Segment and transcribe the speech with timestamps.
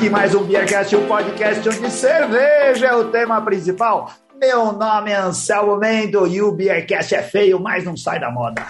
[0.00, 4.10] aqui mais um Beercast, um podcast onde cerveja é o tema principal.
[4.34, 8.64] Meu nome é Anselmo Mendo e o Beercast é feio, mas não sai da moda.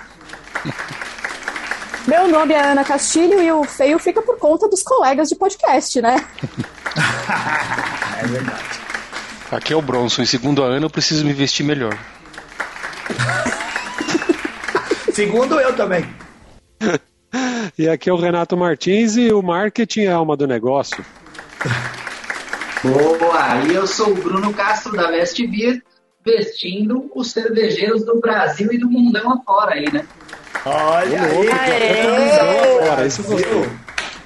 [2.05, 6.03] Meu nome é Ana Castilho e o feio fica por conta dos colegas de podcast,
[6.03, 6.17] né?
[8.21, 8.81] é verdade.
[9.53, 11.97] Aqui é o Bronson, e segundo a Ana eu preciso me vestir melhor.
[15.15, 16.05] segundo eu também.
[17.79, 21.03] E aqui é o Renato Martins e o marketing é a alma do negócio.
[22.83, 23.63] Boa!
[23.67, 25.83] E eu sou o Bruno Castro da Vestibir,
[26.25, 30.07] vestindo os cervejeiros do Brasil e do mundão afora aí, né?
[30.65, 31.51] Olha aí!
[31.51, 32.87] Aê!
[32.87, 33.67] Fora, isso gostou.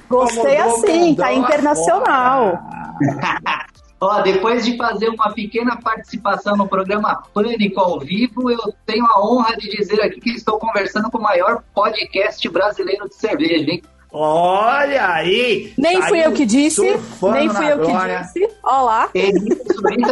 [0.08, 2.58] Gostei Como do assim, tá mundão internacional.
[4.00, 9.24] Ó, depois de fazer uma pequena participação no programa Pânico ao vivo, eu tenho a
[9.24, 13.82] honra de dizer aqui que estou conversando com o maior podcast brasileiro de cerveja, hein?
[14.16, 15.72] Olha aí!
[15.76, 18.20] Nem fui eu que disse, nem fui eu que glória.
[18.20, 18.48] disse.
[18.62, 19.08] Ó lá.
[19.12, 19.40] Ele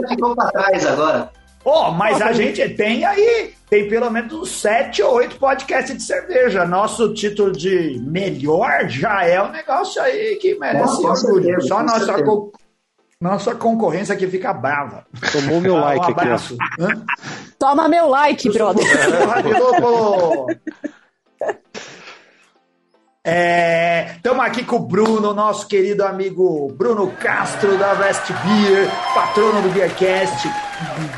[0.09, 1.31] ficou pra trás agora.
[1.65, 6.03] Oh, mas a gente tem aí, tem pelo menos uns sete ou oito podcasts de
[6.03, 6.65] cerveja.
[6.65, 11.45] Nosso título de melhor já é um negócio aí que merece Com orgulho.
[11.45, 12.53] certeza, Só nossa, co-
[13.21, 15.07] nossa concorrência que fica brava.
[15.31, 16.57] Tomou meu like um aqui?
[17.57, 18.85] Toma meu like, brother.
[23.25, 29.69] Estamos aqui com o Bruno, nosso querido amigo Bruno Castro da West Beer, patrono do
[29.69, 30.49] Beercast,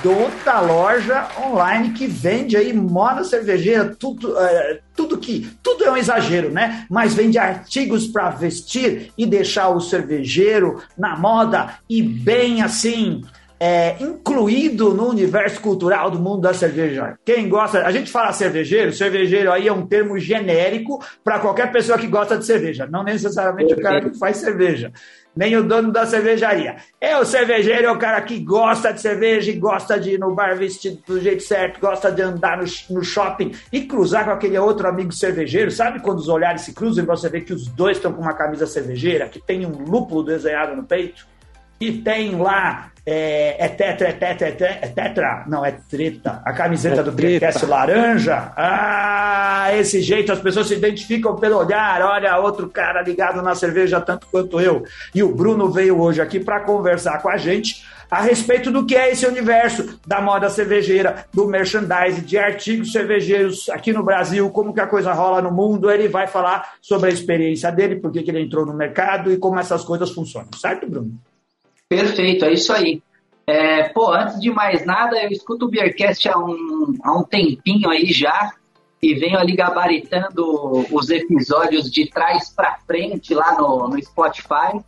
[0.02, 5.92] dono da loja online que vende aí moda cervejeira, tudo, é, tudo que tudo é
[5.92, 6.84] um exagero, né?
[6.90, 13.22] Mas vende artigos para vestir e deixar o cervejeiro na moda e bem assim
[13.58, 17.18] é, incluído no universo cultural do mundo da cerveja.
[17.24, 21.98] Quem gosta, a gente fala cervejeiro, cervejeiro aí é um termo genérico para qualquer pessoa
[21.98, 24.92] que gosta de cerveja, não necessariamente o cara que faz cerveja,
[25.36, 26.76] nem o dono da cervejaria.
[27.00, 30.34] É o cervejeiro, é o cara que gosta de cerveja e gosta de ir no
[30.34, 34.58] bar vestido do jeito certo, gosta de andar no, no shopping e cruzar com aquele
[34.58, 35.70] outro amigo cervejeiro.
[35.70, 38.34] Sabe quando os olhares se cruzam e você vê que os dois estão com uma
[38.34, 41.33] camisa cervejeira, que tem um lúpulo desenhado no peito?
[41.80, 46.40] E tem lá, é, é tetra, é tetra, é tetra, é tetra, não, é treta,
[46.44, 47.12] a camiseta É do.
[47.12, 48.52] Beercast laranja.
[48.56, 52.00] Ah, esse jeito as pessoas se identificam pelo olhar.
[52.00, 54.84] Olha, outro cara ligado na cerveja tanto quanto eu.
[55.14, 58.94] E o Bruno veio hoje aqui para conversar com a gente a respeito do que
[58.94, 64.72] é esse universo da moda cervejeira, do merchandising, de artigos cervejeiros aqui no Brasil, como
[64.72, 65.90] que a coisa rola no mundo.
[65.90, 69.36] Ele vai falar sobre a experiência dele, por que que ele entrou no mercado e
[69.36, 70.48] como essas coisas funcionam.
[70.56, 71.18] Certo, Bruno?
[71.88, 73.02] Perfeito, é isso aí.
[73.46, 77.90] É, pô, antes de mais nada, eu escuto o Beercast há um, há um tempinho
[77.90, 78.52] aí já
[79.02, 84.80] e venho ali gabaritando os episódios de trás pra frente lá no, no Spotify.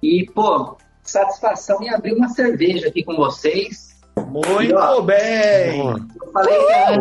[0.00, 3.88] E, pô, satisfação em abrir uma cerveja aqui com vocês.
[4.16, 5.76] Muito bem!
[5.76, 6.06] Boa.
[6.24, 7.00] Eu falei bem.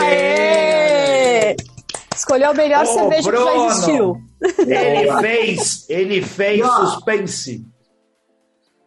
[0.00, 1.56] Aê!
[2.14, 3.66] Escolheu a melhor Ô, cerveja que já Bruno!
[3.66, 4.16] existiu.
[4.58, 6.86] Ele fez, ele fez Ó.
[6.86, 7.66] suspense.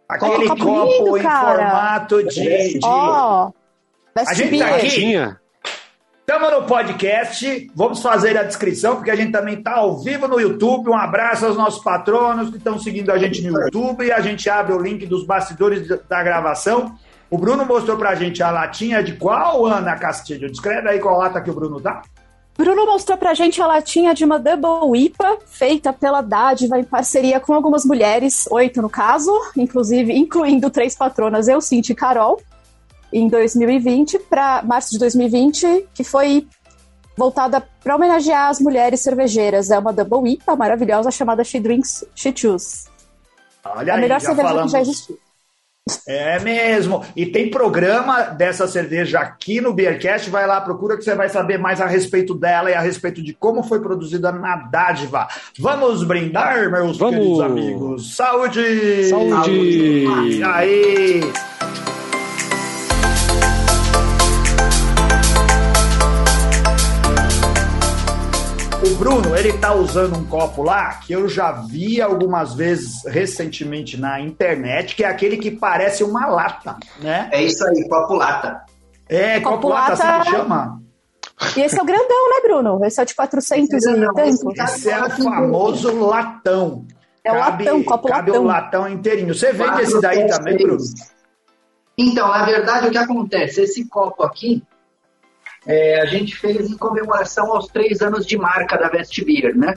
[0.08, 1.56] Aquele Copo copo lindo, em cara.
[1.58, 2.74] formato de.
[2.74, 2.80] de...
[2.84, 3.52] Ó,
[4.16, 5.16] A gente tá aqui.
[6.28, 10.40] Estamos no podcast, vamos fazer a descrição, porque a gente também está ao vivo no
[10.40, 10.90] YouTube.
[10.90, 14.12] Um abraço aos nossos patronos que estão seguindo a gente no YouTube.
[14.12, 16.96] A gente abre o link dos bastidores da- da gravação.
[17.30, 20.50] O Bruno mostrou pra gente a latinha de qual, Ana Castilho?
[20.50, 22.02] Descreve aí qual lata que o Bruno tá.
[22.58, 27.40] Bruno mostrou pra gente a latinha de uma Double IPA, feita pela Dádiva em parceria
[27.40, 32.42] com algumas mulheres, oito no caso, inclusive incluindo três patronas, eu, Cinti e Carol,
[33.12, 36.48] em 2020, para março de 2020, que foi
[37.18, 39.70] voltada para homenagear as mulheres cervejeiras.
[39.70, 42.86] É uma Double IPA maravilhosa chamada She Drinks, She Choose.
[43.64, 44.72] Olha a aí, melhor cerveja falamos.
[44.72, 45.25] que já existiu.
[46.08, 47.04] É mesmo.
[47.16, 50.32] E tem programa dessa cerveja aqui no Beercast.
[50.32, 53.34] Vai lá, procura que você vai saber mais a respeito dela e a respeito de
[53.34, 55.28] como foi produzida na dádiva.
[55.60, 57.16] Vamos brindar, meus Vamos.
[57.16, 58.16] queridos amigos.
[58.16, 59.10] Saúde!
[59.10, 60.42] Saúde!
[60.44, 61.22] Aí!
[68.96, 73.98] O Bruno, ele tá usando um copo lá que eu já vi algumas vezes recentemente
[74.00, 77.28] na internet, que é aquele que parece uma lata, né?
[77.34, 78.62] É isso aí, copo lata.
[79.10, 80.20] É, Copo copo lata, lata.
[80.22, 80.82] assim que chama?
[81.58, 82.86] E esse é o grandão, né, Bruno?
[82.86, 84.54] Esse é o de 400 Esse é e tanto.
[84.62, 86.86] esse é o famoso latão.
[87.22, 88.44] É o latão, copo cabe latão.
[88.44, 89.36] o latão inteirinho.
[89.36, 90.56] Você vende esse daí também.
[90.56, 90.78] Bruno?
[91.98, 93.62] Então, na verdade, o que acontece?
[93.62, 94.64] Esse copo aqui,
[95.66, 99.76] é, a gente fez em comemoração aos três anos de marca da Vest Beer, né?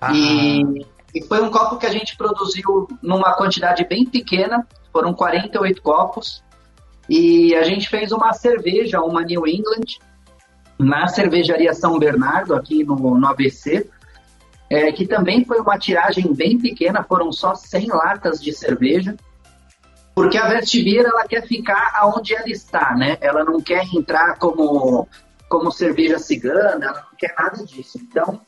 [0.00, 0.12] Ah.
[0.12, 0.84] E
[1.14, 6.42] E foi um copo que a gente produziu numa quantidade bem pequena, foram 48 copos.
[7.08, 10.00] E a gente fez uma cerveja, uma New England,
[10.76, 13.88] na cervejaria São Bernardo, aqui no, no ABC,
[14.68, 19.14] é, que também foi uma tiragem bem pequena, foram só 100 latas de cerveja,
[20.14, 23.18] porque a Vestibir ela quer ficar aonde ela está, né?
[23.20, 25.08] Ela não quer entrar como,
[25.48, 27.98] como cerveja cigana, ela não quer nada disso.
[28.00, 28.40] Então,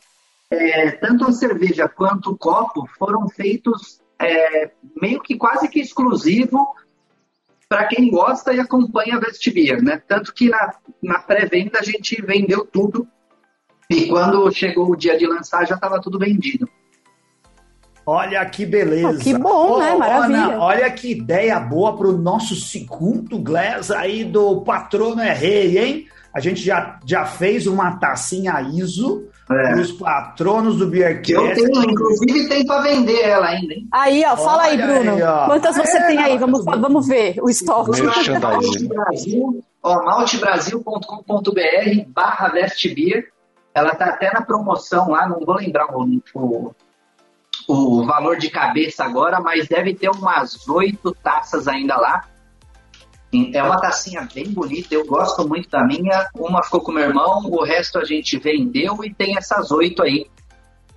[0.49, 4.71] é, tanto a cerveja quanto o copo foram feitos é,
[5.01, 6.75] meio que quase que exclusivo
[7.69, 10.01] para quem gosta e acompanha a Vestibir, né?
[10.07, 13.09] Tanto que na, na pré-venda a gente vendeu tudo
[13.91, 16.69] e quando chegou o dia de lançar já estava tudo vendido.
[18.07, 19.11] Olha que beleza.
[19.11, 19.97] Oh, que bom, oh, né?
[19.97, 20.45] Maravilha.
[20.45, 25.77] Ana, olha que ideia boa para o nosso segundo glass aí do Patrono é Rei,
[25.77, 26.07] hein?
[26.33, 29.75] A gente já, já fez uma tacinha ISO é.
[29.75, 31.33] os patronos do Beercast.
[31.33, 33.89] Eu tenho, inclusive tem para vender ela ainda, hein?
[33.93, 35.15] Aí, ó, fala Olha aí, Bruno.
[35.15, 36.37] Aí, Quantas você é, tem aí?
[36.39, 38.03] Vamos, vamos ver o estoque.
[38.03, 42.53] Malte Brasil, ó, maltebrasil.com.br barra.
[43.75, 46.03] Ela tá até na promoção lá, não vou lembrar o,
[46.35, 46.75] o,
[47.69, 52.25] o valor de cabeça agora, mas deve ter umas oito taças ainda lá.
[53.53, 56.29] É uma tacinha bem bonita, eu gosto muito da minha.
[56.35, 60.27] Uma ficou com meu irmão, o resto a gente vendeu e tem essas oito aí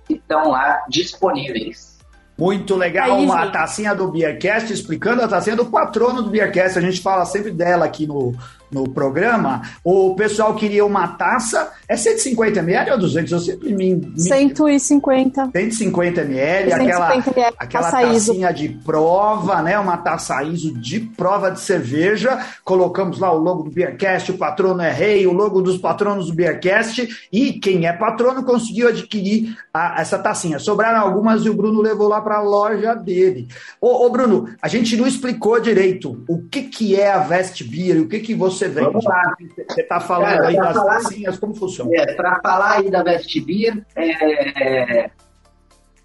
[0.06, 1.98] que estão lá disponíveis.
[2.38, 3.52] Muito legal, aí, uma gente.
[3.52, 6.78] tacinha do Beercast, explicando a tacinha do patrono do Beercast.
[6.78, 8.34] A gente fala sempre dela aqui no,
[8.70, 13.32] no programa, o pessoal queria uma taça, é 150 ml ou 200?
[13.32, 13.94] Eu sempre me...
[13.94, 15.50] me 150.
[15.52, 19.78] 150 ml, 150 aquela, ml, aquela tacinha de prova, né?
[19.78, 22.38] Uma taça ISO de prova de cerveja.
[22.64, 26.34] Colocamos lá o logo do Beercast, o patrono é rei, o logo dos patronos do
[26.34, 30.58] Beercast e quem é patrono conseguiu adquirir a, essa tacinha.
[30.58, 33.48] Sobraram algumas e o Bruno levou lá para a loja dele.
[33.80, 38.00] Ô, ô, Bruno, a gente não explicou direito o que, que é a Vest Beer
[38.00, 38.86] o que, que você você vende?
[38.86, 39.36] Vamos lá.
[39.68, 41.90] Você está falando Cara, aí das falar, como funciona?
[41.94, 45.10] É, para falar aí da Vestibir, é,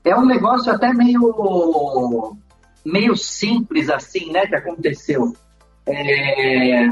[0.04, 2.38] é um negócio até meio,
[2.86, 5.34] meio simples assim, né, que aconteceu.
[5.88, 6.88] É,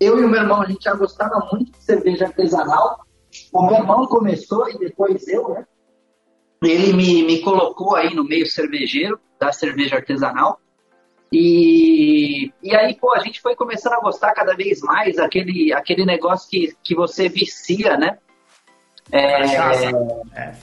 [0.00, 3.04] eu e o meu irmão, a gente já gostava muito de cerveja artesanal.
[3.52, 5.66] O meu irmão começou e depois eu, né?
[6.62, 10.60] Ele me, me colocou aí no meio cervejeiro da cerveja artesanal.
[11.32, 16.06] E, e aí, pô, a gente foi começando a gostar cada vez mais aquele, aquele
[16.06, 18.18] negócio que, que você vicia, né?
[19.10, 19.40] É,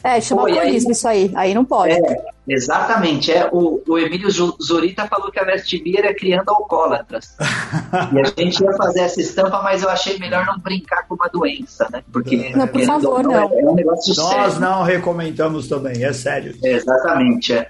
[0.03, 1.93] é chama alcoolismo isso aí, aí não pode.
[1.93, 7.35] É, exatamente, é, o, o Emílio Zurita falou que a Vestibir é criando alcoólatras.
[8.13, 11.27] e a gente ia fazer essa estampa, mas eu achei melhor não brincar com uma
[11.27, 12.03] doença, né?
[12.13, 13.33] Porque não, por favor, não.
[13.33, 14.59] É, é um negócio Nós sério.
[14.59, 16.55] não recomendamos também, é sério.
[16.63, 17.67] exatamente, é.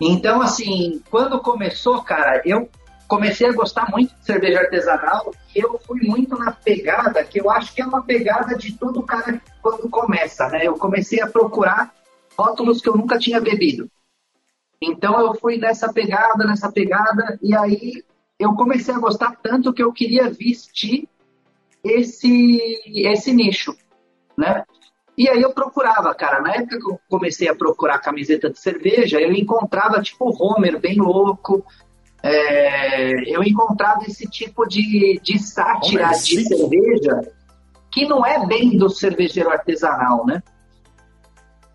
[0.00, 2.68] Então, assim, quando começou, cara, eu
[3.06, 7.50] comecei a gostar muito de cerveja artesanal e eu fui muito na pegada, que eu
[7.50, 10.66] acho que é uma pegada de todo cara quando começa, né?
[10.66, 11.92] Eu comecei a procurar
[12.38, 13.90] rótulos que eu nunca tinha bebido.
[14.80, 18.02] Então eu fui nessa pegada, nessa pegada, e aí
[18.38, 21.06] eu comecei a gostar tanto que eu queria vestir
[21.84, 23.76] esse, esse nicho,
[24.38, 24.64] né?
[25.20, 29.20] E aí eu procurava, cara, na época que eu comecei a procurar camiseta de cerveja,
[29.20, 31.62] eu encontrava tipo Homer bem louco,
[32.22, 37.32] é, eu encontrava esse tipo de, de sátira Homer, de cerveja
[37.92, 40.42] que não é bem do cervejeiro artesanal, né?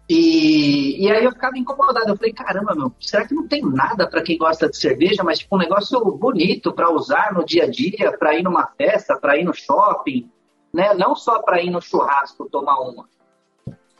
[0.09, 2.09] E, e aí eu ficava incomodado.
[2.09, 5.37] Eu falei, caramba, meu, será que não tem nada para quem gosta de cerveja, mas
[5.37, 9.37] tipo um negócio bonito para usar no dia a dia, para ir numa festa, para
[9.37, 10.31] ir no shopping,
[10.73, 10.95] né?
[10.95, 13.05] Não só para ir no churrasco tomar uma.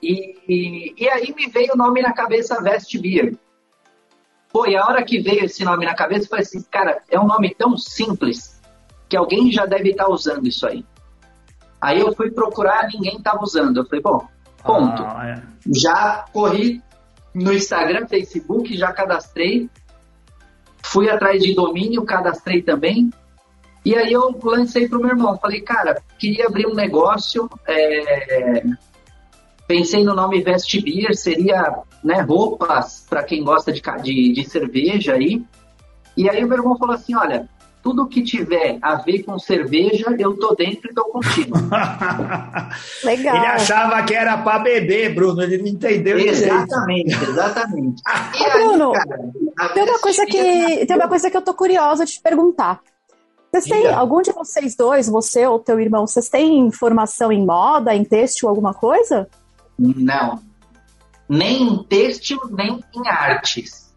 [0.01, 3.37] E, e, e, aí me veio o nome na cabeça Vestibir.
[4.51, 7.19] Pô, e a hora que veio esse nome na cabeça, eu falei assim, cara, é
[7.19, 8.61] um nome tão simples
[9.09, 10.85] que alguém já deve estar usando isso aí.
[11.81, 13.77] Aí eu fui procurar, ninguém estava usando.
[13.77, 14.27] Eu falei, bom,
[14.63, 15.03] ponto.
[15.03, 15.43] Ah, é.
[15.73, 16.81] Já corri
[17.33, 19.69] no Instagram, Facebook, já cadastrei.
[20.83, 23.09] Fui atrás de domínio, cadastrei também.
[23.83, 25.37] E aí eu lancei pro meu irmão.
[25.37, 27.49] Falei, cara, queria abrir um negócio.
[27.67, 28.63] É
[29.67, 35.43] Pensei no nome Vestibir, seria né, roupas para quem gosta de, de, de cerveja aí.
[36.15, 37.49] E aí o meu irmão falou assim, olha,
[37.85, 41.55] tudo que tiver a ver com cerveja, eu tô dentro e tô contigo.
[43.05, 43.35] Legal.
[43.35, 48.01] Ele achava que era para beber, Bruno, ele não entendeu Exatamente, exatamente.
[48.39, 52.05] E aí, Bruno, cara, tem uma coisa que tem uma coisa que eu tô curiosa
[52.05, 52.79] de te perguntar.
[53.51, 57.95] Vocês têm, algum de vocês dois, você ou teu irmão, vocês têm formação em moda,
[57.95, 59.29] em têxtil, alguma coisa?
[59.77, 60.41] Não.
[61.27, 63.93] nem em têxtil, nem em artes.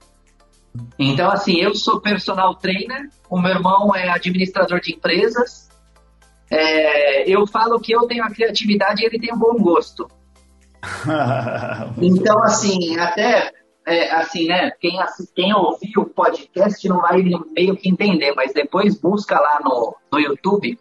[0.99, 5.69] Então, assim, eu sou personal trainer, o meu irmão é administrador de empresas.
[6.51, 10.09] É, eu falo que eu tenho a criatividade e ele tem o bom gosto.
[12.01, 13.53] então, assim, até
[13.89, 14.71] é, assim, né?
[14.79, 14.99] Quem,
[15.35, 20.21] quem ouvir o podcast não vai meio que entender, mas depois busca lá no, no
[20.21, 20.79] YouTube.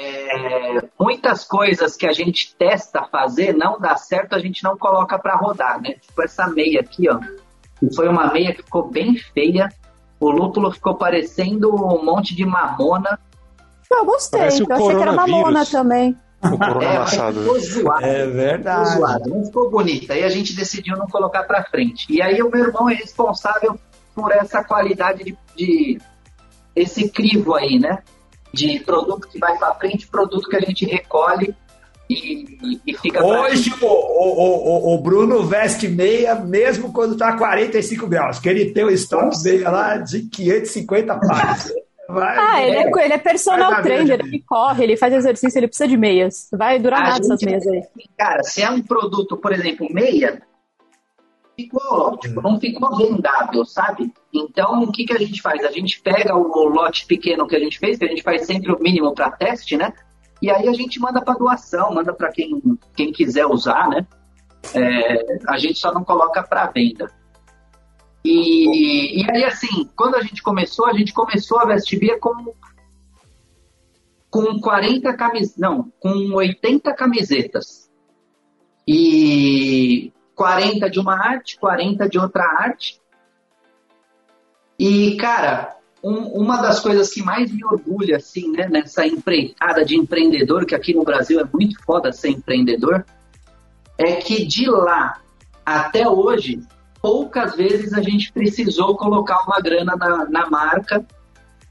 [0.00, 5.18] É, muitas coisas que a gente testa fazer não dá certo, a gente não coloca
[5.18, 5.94] para rodar, né?
[5.94, 7.18] Tipo essa meia aqui, ó.
[7.80, 9.68] Que foi uma meia que ficou bem feia.
[10.20, 13.18] O lúpulo ficou parecendo um monte de mamona.
[13.90, 16.16] Eu gostei, Parece eu achei que era mamona também.
[16.44, 17.04] O corona é,
[17.58, 18.90] zoado, é verdade.
[18.90, 20.12] Ficou zoado, não ficou bonita.
[20.12, 22.06] Aí a gente decidiu não colocar para frente.
[22.08, 23.76] E aí o meu irmão é responsável
[24.14, 26.00] por essa qualidade de, de
[26.76, 27.98] esse crivo aí, né?
[28.52, 31.54] De produto que vai para frente, produto que a gente recolhe
[32.08, 33.22] e, e, fica.
[33.22, 38.84] Hoje o, o, o, Bruno veste meia mesmo quando tá 45 graus, que ele tem
[38.84, 41.72] o estoque meia lá de 550 pares.
[42.08, 45.86] Vai, ah, ele é, ele é personal trainer, ele corre, ele faz exercício, ele precisa
[45.86, 46.48] de meias.
[46.50, 47.82] Vai durar nada essas meias aí.
[48.16, 50.40] Cara, se é um produto, por exemplo, meia,
[51.54, 54.10] ficou, tipo, não ficou vendável, sabe?
[54.32, 55.64] Então, o que, que a gente faz?
[55.64, 58.72] A gente pega o, lote pequeno que a gente fez, que a gente faz sempre
[58.72, 59.92] o mínimo para teste, né?
[60.40, 62.62] E aí a gente manda para doação, manda para quem,
[62.94, 64.06] quem quiser usar, né?
[64.74, 67.10] É, a gente só não coloca para venda.
[68.24, 72.52] E, e aí, assim, quando a gente começou, a gente começou a Vestibia com,
[74.30, 77.90] com 40 camisetas, não, com 80 camisetas.
[78.86, 83.00] E 40 de uma arte, 40 de outra arte.
[84.78, 89.96] E, cara, um, uma das coisas que mais me orgulha, assim, né, nessa empreitada de
[89.96, 93.04] empreendedor, que aqui no Brasil é muito foda ser empreendedor,
[93.96, 95.20] é que de lá
[95.66, 96.60] até hoje
[97.02, 101.04] poucas vezes a gente precisou colocar uma grana na, na marca,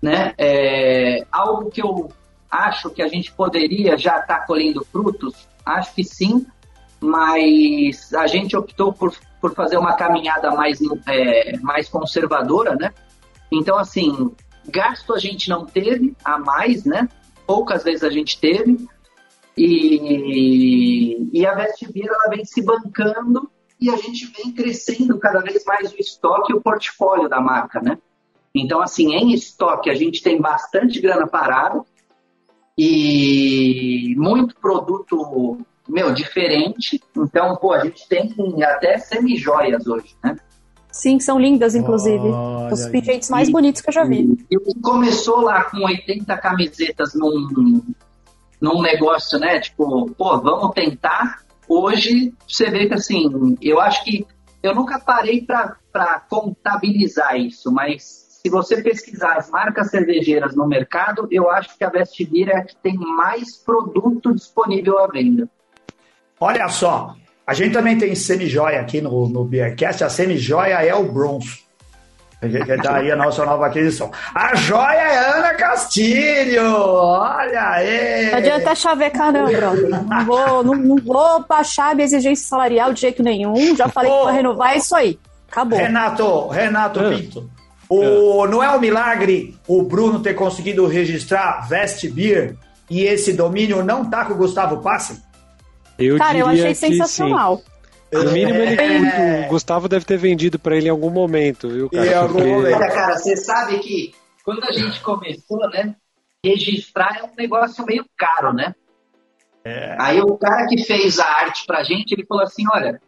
[0.02, 0.34] né?
[0.38, 2.10] É, algo que eu
[2.50, 6.46] acho que a gente poderia já estar tá colhendo frutos, acho que sim,
[7.00, 12.94] mas a gente optou por, por fazer uma caminhada mais, é, mais conservadora, né?
[13.52, 14.32] Então, assim,
[14.68, 17.08] gasto a gente não teve a mais, né?
[17.46, 18.88] Poucas vezes a gente teve.
[19.56, 25.64] E, e a Vestibira, ela vem se bancando e a gente vem crescendo cada vez
[25.66, 27.98] mais o estoque e o portfólio da marca, né?
[28.54, 31.84] Então, assim, em estoque a gente tem bastante grana parada
[32.78, 37.02] e muito produto, meu, diferente.
[37.16, 40.36] Então, pô, a gente tem até semi-joias hoje, né?
[40.92, 42.28] Sim, são lindas, inclusive.
[42.28, 44.38] Olha Os pingentes mais bonitos que eu já vi.
[44.50, 47.84] E começou lá com 80 camisetas num,
[48.60, 49.60] num negócio, né?
[49.60, 54.26] Tipo, pô, vamos tentar hoje você vê que assim, eu acho que
[54.64, 61.28] eu nunca parei para contabilizar isso, mas se você pesquisar as marcas cervejeiras no mercado,
[61.30, 65.50] eu acho que a Vestibir é a que tem mais produto disponível à venda.
[66.40, 67.16] Olha só,
[67.46, 71.68] a gente também tem semi-joia aqui no, no Beercast, a semi-joia é o bronze.
[72.84, 74.12] Tá aí a nossa nova aquisição.
[74.36, 76.72] A joia é Ana Castilho!
[76.72, 78.30] Olha aí!
[78.30, 79.90] Não adianta chavecar, não, brother.
[79.90, 83.76] Não vou, não, não vou baixar minha exigência salarial de jeito nenhum.
[83.76, 85.20] Já falei Ô, que vai renovar, é isso aí.
[85.50, 85.80] Acabou.
[85.80, 87.16] Renato, Renato é.
[87.16, 87.50] Pinto.
[87.90, 88.50] O, é.
[88.50, 92.56] não é um milagre o Bruno ter conseguido registrar Vest Beer
[92.90, 95.26] e esse domínio não tá com o Gustavo Passe?
[95.98, 97.58] Eu Cara, eu achei sensacional.
[97.58, 97.78] Sim.
[98.12, 99.46] No mínimo, ele, é...
[99.46, 102.06] o Gustavo deve ter vendido para ele em algum momento, viu, cara?
[102.06, 102.76] Em algum momento.
[102.76, 104.14] Olha, cara, você sabe que
[104.46, 105.96] quando a gente começou, né?
[106.44, 108.74] Registrar é um negócio meio caro, né?
[109.66, 109.98] É.
[110.00, 113.02] Aí o cara que fez a arte pra gente, ele falou assim, olha,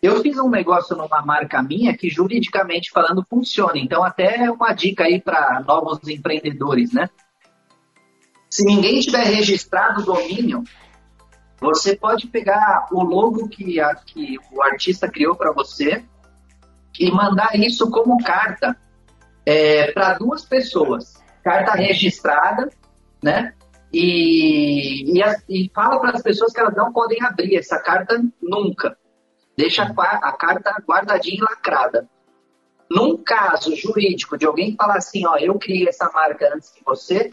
[0.00, 3.74] eu fiz um negócio numa marca minha que juridicamente falando funciona.
[3.76, 7.10] Então até uma dica aí para novos empreendedores, né?
[8.48, 10.64] Se ninguém tiver registrado o domínio,
[11.60, 16.04] você pode pegar o logo que, a, que o artista criou para você
[16.98, 18.76] e mandar isso como carta
[19.44, 21.14] é, para duas pessoas.
[21.42, 22.68] Carta registrada,
[23.22, 23.54] né?
[23.92, 28.96] E, e, e fala para as pessoas que elas não podem abrir essa carta nunca.
[29.56, 32.08] Deixa a, a carta guardadinha e lacrada.
[32.90, 37.32] Num caso jurídico de alguém falar assim, ó, eu criei essa marca antes que você,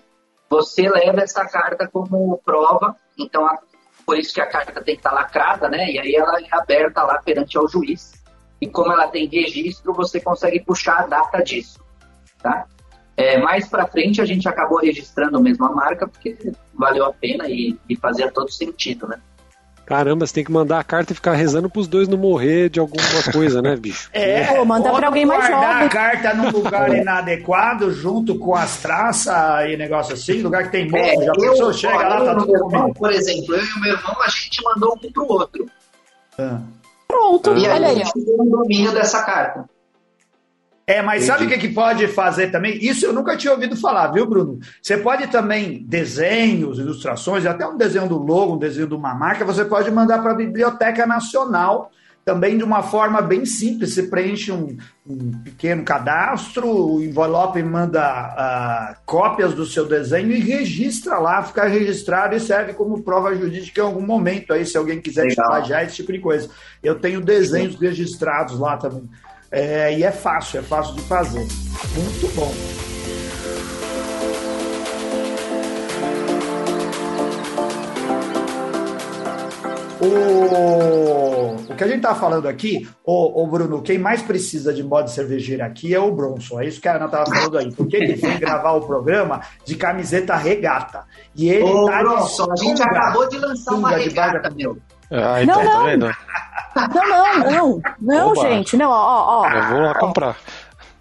[0.49, 2.95] você leva essa carta como prova.
[3.17, 3.59] Então a,
[4.05, 5.89] por isso que a carta tem que estar lacrada, né?
[5.89, 8.13] E aí ela é aberta lá perante ao juiz.
[8.61, 11.79] E como ela tem registro, você consegue puxar a data disso,
[12.41, 12.67] tá?
[13.17, 16.37] É, mais para frente a gente acabou registrando mesmo a marca porque
[16.73, 19.21] valeu a pena e, e fazia todo sentido, né?
[19.85, 22.79] Caramba, você tem que mandar a carta e ficar rezando pros dois não morrer de
[22.79, 24.09] alguma coisa, né, bicho?
[24.11, 25.87] É, Pô, manda pra alguém mais guardar jovem.
[25.87, 29.33] a carta num lugar inadequado, junto com as traças
[29.69, 32.47] e negócio assim, lugar que tem É, moço, já eu, pensou, chega lá, tá tudo
[32.47, 32.99] meu irmão, comigo.
[32.99, 35.65] por exemplo, eu e o meu irmão, a gente mandou um pro outro.
[36.39, 36.59] Ah.
[37.07, 37.95] Pronto, E aí olha a aí.
[37.97, 39.65] gente deu um domínio dessa carta.
[40.87, 42.77] É, mas sabe o que, que pode fazer também?
[42.77, 44.59] Isso eu nunca tinha ouvido falar, viu, Bruno?
[44.79, 49.43] Você pode também, desenhos, ilustrações, até um desenho do logo, um desenho de uma marca,
[49.43, 51.91] você pode mandar para a Biblioteca Nacional,
[52.23, 53.95] também de uma forma bem simples.
[53.95, 54.77] Você preenche um,
[55.07, 61.65] um pequeno cadastro, o envelope manda ah, cópias do seu desenho e registra lá, fica
[61.65, 65.47] registrado e serve como prova jurídica em algum momento aí, se alguém quiser te Legal.
[65.47, 66.47] plagiar, esse tipo de coisa.
[66.83, 69.09] Eu tenho desenhos registrados lá também.
[69.57, 71.39] É, e é fácil, é fácil de fazer.
[71.39, 72.53] Muito bom.
[80.01, 84.83] O, o que a gente tá falando aqui, ô, ô Bruno, quem mais precisa de
[84.83, 86.59] modo cervejeiro aqui é o Bronson.
[86.59, 87.73] É isso que a Ana tava falando aí.
[87.73, 91.05] Porque ele vem gravar o programa de camiseta regata.
[91.33, 94.77] E ele Ô, tá de Bronson, a gente acabou de lançar uma regata, meu.
[95.11, 95.85] Ah, então, Não, tá não.
[95.85, 96.11] vendo?
[96.75, 97.81] Não, não, não.
[98.01, 98.41] Não, Oba.
[98.41, 98.75] gente.
[98.75, 99.49] Não, ó, ó, ó.
[99.49, 100.35] Eu vou lá comprar.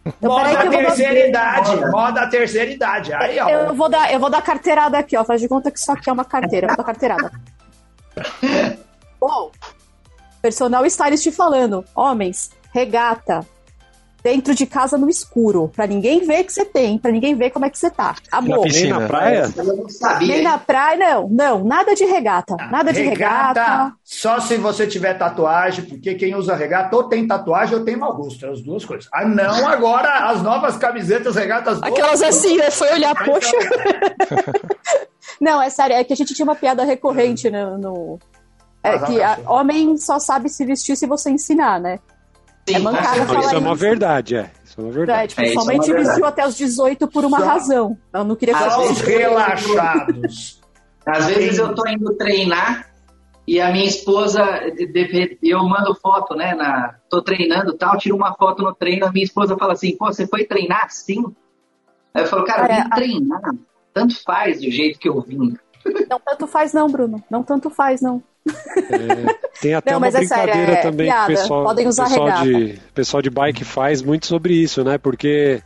[0.06, 3.12] Então, Moda eu vou dar- terceira idade, moda terceira idade.
[3.14, 3.48] Aí, ó.
[3.48, 5.24] Eu vou dar, eu vou dar carteirada aqui, ó.
[5.24, 6.66] Faz de conta que isso aqui é uma carteira.
[6.66, 7.32] Eu vou dar carteirada.
[9.18, 9.50] Bom,
[10.42, 13.46] personal stylist falando, homens, regata,
[14.24, 17.66] dentro de casa no escuro, pra ninguém ver que você tem, pra ninguém ver como
[17.66, 18.14] é que você tá.
[18.32, 18.62] Na Acabou.
[18.62, 18.98] Nem piscina.
[19.00, 19.52] na praia?
[19.54, 20.28] Eu não sabia.
[20.28, 20.42] Nem hein?
[20.44, 23.92] na praia, não, não, nada de regata, nada de regata.
[24.02, 28.16] Só se você tiver tatuagem, porque quem usa regata ou tem tatuagem ou tem mau
[28.16, 28.46] gosto.
[28.46, 29.10] É as duas coisas.
[29.12, 31.82] Ah, não, agora as novas camisetas regatas.
[31.82, 32.70] Aquelas assim, né?
[32.70, 33.52] Foi olhar, poxa.
[35.40, 37.76] Não, é sério, é que a gente tinha uma piada recorrente no.
[37.76, 38.18] no-
[38.82, 41.98] é que a- homem só sabe se vestir se você ensinar, né?
[42.68, 44.50] Sim, é mancada Não, falar isso é uma verdade, é.
[44.64, 45.28] Isso é uma É, verdade.
[45.28, 46.06] tipo, É, isso é somente uma verdade.
[46.08, 47.98] vestiu até os 18 por uma Só- razão.
[48.12, 50.60] Eu não queria que Só os relaxados.
[51.06, 52.90] Às vezes eu tô indo treinar
[53.46, 54.42] e a minha esposa,
[55.42, 56.54] eu mando foto, né?
[56.54, 59.94] Na, tô treinando e tal, tiro uma foto no treino, a minha esposa fala assim,
[59.98, 61.22] pô, você foi treinar assim?
[62.14, 63.42] Aí eu falo, cara, eu É, vim a- treinar,
[63.92, 65.54] tanto faz do jeito que eu vim.
[66.08, 67.22] Não tanto faz, não, Bruno.
[67.30, 68.22] Não tanto faz, não.
[68.46, 71.26] É, tem até Não, uma é sério, brincadeira é também piada.
[71.26, 74.98] que o pessoal, Podem usar pessoal de pessoal de bike faz muito sobre isso, né?
[74.98, 75.62] Porque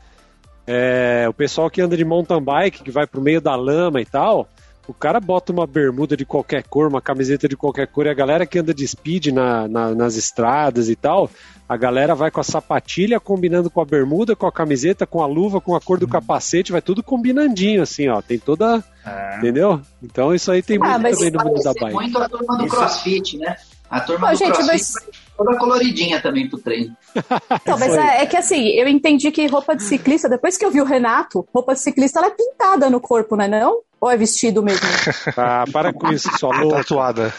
[0.67, 4.05] é, o pessoal que anda de mountain bike, que vai pro meio da lama e
[4.05, 4.49] tal,
[4.89, 8.15] o cara bota uma bermuda de qualquer cor, uma camiseta de qualquer cor, e a
[8.15, 11.31] galera que anda de speed na- na- nas estradas e tal,
[11.69, 15.27] a galera vai com a sapatilha combinando com a bermuda, com a camiseta, com a
[15.27, 16.11] luva, com a cor do Uhum.
[16.13, 18.23] capacete, vai tudo combinandinho, assim, ó.
[18.23, 18.83] Tem toda.
[19.07, 19.39] É.
[19.39, 19.81] Entendeu?
[20.03, 21.93] Então isso aí tem Ah, muito também no mundo da bike.
[21.95, 23.57] muito a turma do Isso- crossfit, né?
[23.91, 24.95] A turma Pô, do gente, crossfit mas-
[25.39, 26.97] toda coloridinha também pro treino.
[27.63, 30.71] Então, mas é, é que assim, eu entendi que roupa de ciclista, depois que eu
[30.71, 33.81] vi o Renato, roupa de ciclista ela é pintada no corpo, não é não?
[34.01, 34.87] Ou é vestido mesmo?
[35.37, 36.79] Ah, para com isso, sua louca.
[36.79, 37.33] Tatuada.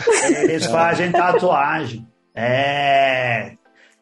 [0.43, 2.07] Eles fazem tatuagem.
[2.35, 3.53] É.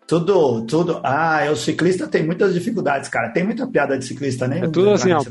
[0.06, 1.00] Tudo, tudo.
[1.04, 3.30] Ah, o ciclista tem muitas dificuldades, cara.
[3.30, 5.22] Tem muita piada de ciclista, nem É tudo assim, ó.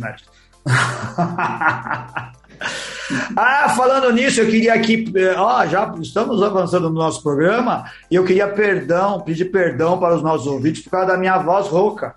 [3.37, 8.15] ah, falando nisso, eu queria aqui, eh, ó, já estamos avançando no nosso programa e
[8.15, 12.15] eu queria perdão, pedir perdão para os nossos ouvintes por causa da minha voz rouca.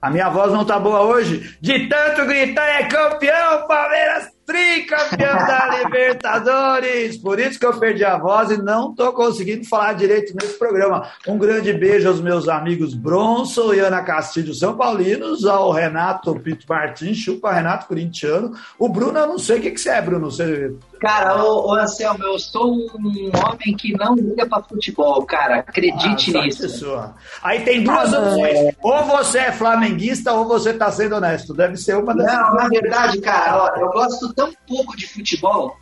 [0.00, 1.56] A minha voz não tá boa hoje.
[1.60, 7.16] De tanto gritar, é campeão, Palmeiras tricampeão da Libertadores.
[7.16, 11.08] Por isso que eu perdi a voz e não tô conseguindo falar direito nesse programa.
[11.26, 16.66] Um grande beijo aos meus amigos Bronson e Ana Castilho São Paulinos, ao Renato Pinto
[16.68, 18.52] Martins, chupa Renato Corintiano.
[18.78, 20.30] O Bruno, eu não sei o que, que você é, Bruno.
[20.30, 20.74] Você...
[21.04, 22.86] Cara, ô, ô Anselmo, eu sou um
[23.44, 25.58] homem que não liga pra futebol, cara.
[25.58, 26.66] Acredite Ah, nisso.
[26.70, 27.14] sua.
[27.42, 28.74] Aí tem duas Ah, opções.
[28.82, 31.52] Ou você é flamenguista ou você tá sendo honesto.
[31.52, 35.76] Deve ser uma das Não, na verdade, cara, ó, eu gosto tão pouco de futebol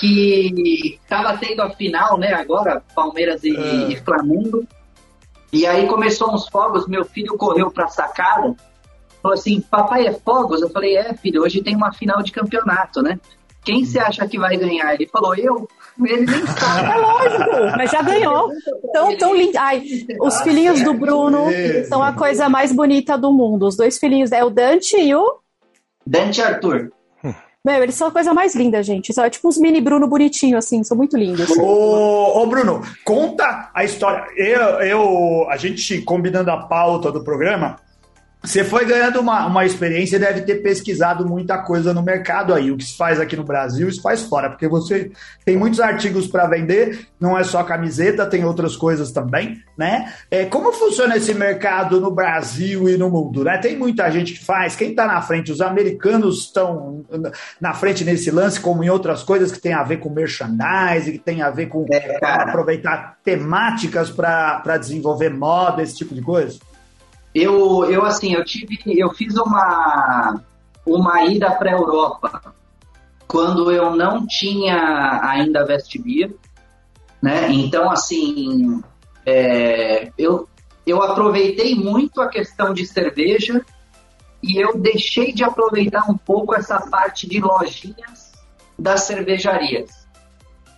[0.00, 3.88] que tava tendo a final, né, agora, Palmeiras e, Ah.
[3.88, 4.66] e Flamengo.
[5.52, 8.54] E aí começou uns fogos, meu filho correu pra sacada,
[9.22, 10.60] falou assim, papai é fogos?
[10.62, 13.18] Eu falei, é, filho, hoje tem uma final de campeonato, né?
[13.70, 14.94] Quem você acha que vai ganhar?
[14.94, 15.68] Ele falou, eu.
[16.04, 16.98] Ele nem É sabe.
[16.98, 18.50] lógico, mas já ganhou.
[18.92, 19.56] Tão, tão lindo.
[19.56, 19.84] Ai,
[20.20, 21.46] os filhinhos do Bruno
[21.88, 23.66] são a coisa mais bonita do mundo.
[23.66, 25.38] Os dois filhinhos, é o Dante e o.
[26.04, 26.90] Dante Arthur.
[27.64, 29.12] Meu, eles são a coisa mais linda, gente.
[29.12, 31.50] São é tipo uns mini Bruno bonitinho, assim, são muito lindos.
[31.58, 34.24] Ô, ô, Bruno, conta a história.
[34.34, 37.76] Eu, eu, a gente combinando a pauta do programa,
[38.42, 42.70] você foi ganhando uma, uma experiência e deve ter pesquisado muita coisa no mercado aí.
[42.70, 45.12] O que se faz aqui no Brasil, se faz fora, porque você
[45.44, 50.14] tem muitos artigos para vender, não é só camiseta, tem outras coisas também, né?
[50.30, 53.58] É, como funciona esse mercado no Brasil e no mundo, né?
[53.58, 55.52] Tem muita gente que faz, quem está na frente?
[55.52, 57.04] Os americanos estão
[57.60, 61.18] na frente nesse lance, como em outras coisas que tem a ver com merchandising, que
[61.18, 66.58] tem a ver com é, aproveitar temáticas para desenvolver moda, esse tipo de coisa?
[67.34, 70.40] Eu, eu assim, eu tive, eu fiz uma,
[70.84, 72.54] uma ida para a Europa
[73.26, 76.34] quando eu não tinha ainda Vestibia,
[77.22, 77.48] né?
[77.52, 78.82] Então, assim,
[79.24, 80.48] é, eu,
[80.84, 83.64] eu aproveitei muito a questão de cerveja
[84.42, 88.32] e eu deixei de aproveitar um pouco essa parte de lojinhas
[88.76, 89.99] das cervejarias.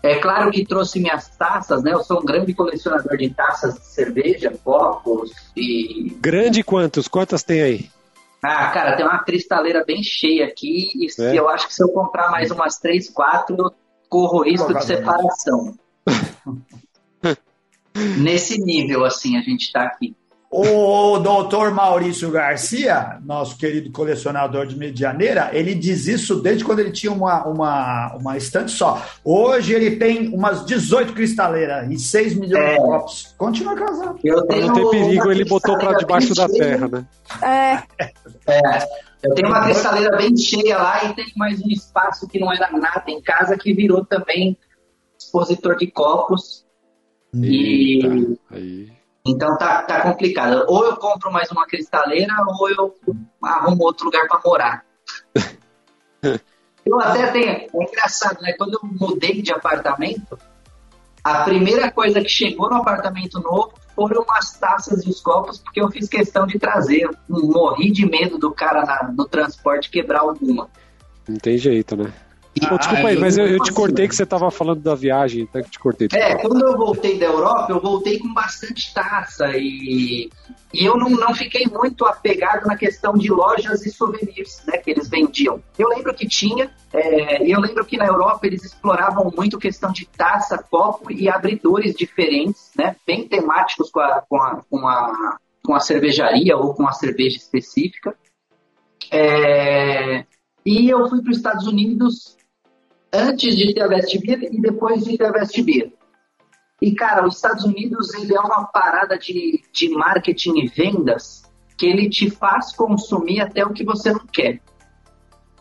[0.02, 1.92] É claro que trouxe minhas taças, né?
[1.92, 6.16] Eu sou um grande colecionador de taças de cerveja, copos e.
[6.20, 7.06] Grande quantos?
[7.06, 7.90] Quantas tem aí?
[8.42, 11.38] Ah, cara, tem uma cristaleira bem cheia aqui e é.
[11.38, 13.72] eu acho que se eu comprar mais umas três, quatro, eu
[14.08, 15.78] corro risco de separação.
[18.18, 20.16] Nesse nível, assim, a gente está aqui.
[20.54, 26.92] O doutor Maurício Garcia, nosso querido colecionador de Medianeira, ele diz isso desde quando ele
[26.92, 29.02] tinha uma, uma, uma estante só.
[29.24, 32.74] Hoje ele tem umas 18 cristaleiras e 6 milhões é.
[32.74, 33.34] de copos.
[33.38, 34.18] Continua casado.
[34.20, 37.06] Para não ter perigo, ele botou para debaixo da terra, né?
[37.40, 38.12] É.
[38.52, 38.88] é.
[39.22, 42.70] Eu tenho uma cristaleira bem cheia lá e tem mais um espaço que não era
[42.72, 44.58] nada em casa que virou também
[45.18, 46.66] expositor de copos.
[47.34, 50.64] Eita, e aí então tá, tá complicado.
[50.68, 52.94] Ou eu compro mais uma cristaleira ou eu
[53.42, 54.84] arrumo outro lugar para morar.
[56.84, 57.48] eu até tenho.
[57.48, 58.52] É engraçado, né?
[58.54, 60.38] Quando eu mudei de apartamento,
[61.22, 65.80] a primeira coisa que chegou no apartamento novo foram as taças e os copos, porque
[65.80, 67.08] eu fiz questão de trazer.
[67.28, 70.68] morri de medo do cara na, no transporte quebrar alguma.
[71.28, 72.12] Não tem jeito, né?
[72.60, 75.62] Pô, desculpa aí, mas eu, eu, te cortei que você estava falando da viagem, até
[75.62, 76.08] que te cortei.
[76.12, 80.28] É, quando eu voltei da Europa, eu voltei com bastante taça e,
[80.72, 84.90] e eu não, não fiquei muito apegado na questão de lojas e souvenirs né, que
[84.90, 85.62] eles vendiam.
[85.78, 90.04] Eu lembro que tinha, é, eu lembro que na Europa eles exploravam muito questão de
[90.04, 95.74] taça, copo e abridores diferentes, né, bem temáticos com a, com a, com a, com
[95.74, 98.14] a cervejaria ou com a cerveja específica.
[99.10, 100.26] É,
[100.64, 102.36] e eu fui para os Estados Unidos
[103.12, 105.92] antes de ter a Vestibir e depois de ter a Vestibir.
[106.80, 111.42] E, cara, os Estados Unidos, ele é uma parada de, de marketing e vendas
[111.76, 114.60] que ele te faz consumir até o que você não quer.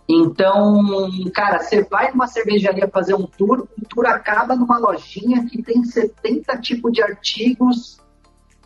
[0.10, 5.62] Então, cara, você vai numa cervejaria fazer um tour, o tour acaba numa lojinha que
[5.62, 7.98] tem 70 tipos de artigos,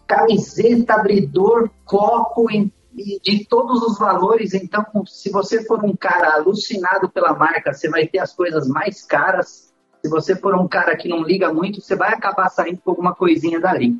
[0.07, 2.49] camiseta, abridor, copo,
[2.95, 4.53] e de todos os valores.
[4.53, 9.03] Então, se você for um cara alucinado pela marca, você vai ter as coisas mais
[9.03, 9.73] caras.
[10.01, 13.13] Se você for um cara que não liga muito, você vai acabar saindo com alguma
[13.13, 13.97] coisinha dali.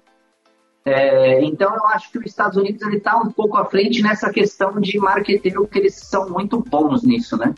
[0.85, 4.79] É, então, eu acho que os Estados Unidos está um pouco à frente nessa questão
[4.79, 7.53] de marketing, porque eles são muito bons nisso, né?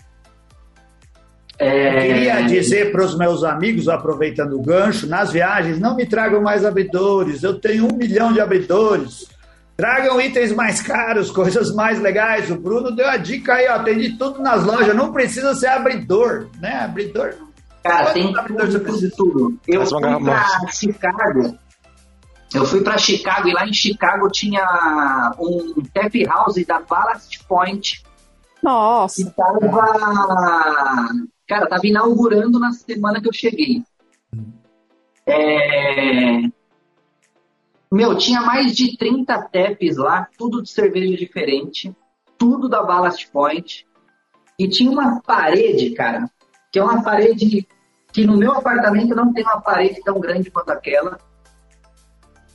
[1.60, 2.08] É...
[2.08, 6.64] Queria dizer para os meus amigos, aproveitando o gancho, nas viagens, não me tragam mais
[6.64, 9.28] abridores, eu tenho um milhão de abridores.
[9.78, 12.50] Tragam itens mais caros, coisas mais legais.
[12.50, 13.84] O Bruno deu a dica aí, ó.
[13.84, 14.96] Tem de tudo nas lojas.
[14.96, 16.80] Não precisa ser abridor, né?
[16.84, 17.36] Abridor.
[17.84, 19.60] Cara, tem abridor tudo, de tudo.
[19.68, 21.58] Eu fui pra Chicago.
[22.56, 28.04] Eu fui para Chicago e lá em Chicago tinha um tap house da Ballast Point.
[28.64, 29.24] Nossa.
[29.24, 29.60] Que tava.
[31.48, 33.84] Cara, tava inaugurando na semana que eu cheguei.
[35.28, 36.40] É,
[37.92, 41.96] meu, tinha mais de 30 taps lá, tudo de cerveja diferente,
[42.38, 43.88] tudo da Ballast Point.
[44.60, 46.30] E tinha uma parede, cara,
[46.72, 47.68] que é uma parede
[48.12, 51.18] que no meu apartamento não tem uma parede tão grande quanto aquela.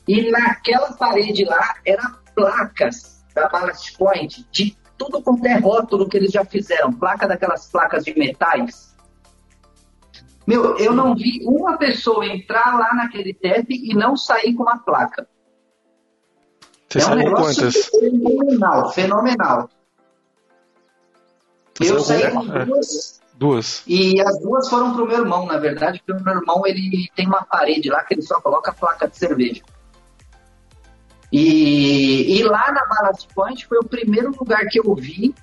[0.06, 6.16] E naquela parede lá eram placas da Ballast Point de tudo quanto é rótulo que
[6.16, 8.91] eles já fizeram, placa daquelas placas de metais.
[10.46, 14.78] Meu, eu não vi uma pessoa entrar lá naquele TEP e não sair com uma
[14.78, 15.26] placa.
[16.88, 17.86] Você é um quantas?
[17.86, 19.70] Fenomenal, fenomenal.
[21.78, 23.22] Você eu saí com duas.
[23.34, 23.82] Duas.
[23.86, 27.26] E as duas foram pro meu irmão, na verdade, porque o meu irmão ele tem
[27.26, 29.62] uma parede lá que ele só coloca a placa de cerveja.
[31.32, 35.34] E, e lá na Ballast Point foi o primeiro lugar que eu vi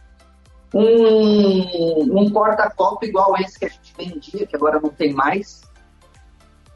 [0.73, 5.61] um, um porta-copo igual esse que a gente vendia, que agora não tem mais,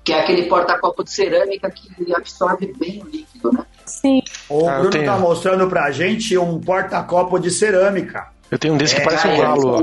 [0.03, 3.65] que é aquele porta-copo de cerâmica que absorve bem o líquido, né?
[3.85, 4.21] Sim.
[4.49, 5.05] O Ah, Bruno tenho.
[5.05, 8.27] tá mostrando pra gente um porta-copo de cerâmica.
[8.51, 9.81] Eu tenho um desse que É, parece um galo.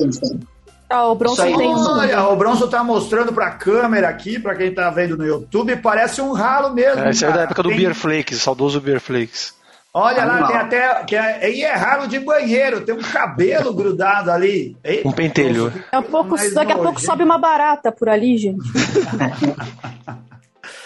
[0.92, 1.56] Ah, o Bronson aí.
[1.56, 2.32] tem um.
[2.32, 6.32] O Bronson tá mostrando pra câmera aqui, pra quem tá vendo no YouTube, parece um
[6.32, 7.00] ralo mesmo.
[7.04, 9.54] É, Esse é da época do Tem- Beer Flakes, o saudoso Beer Flakes.
[9.92, 10.48] Olha lá, Animal.
[10.48, 11.04] tem até.
[11.04, 14.76] Que é, e é ralo de banheiro, tem um cabelo grudado ali.
[14.84, 15.70] Eita, Um pentelho.
[15.70, 18.62] Daqui a pouco, mais daqui a pouco sobe uma barata por ali, gente.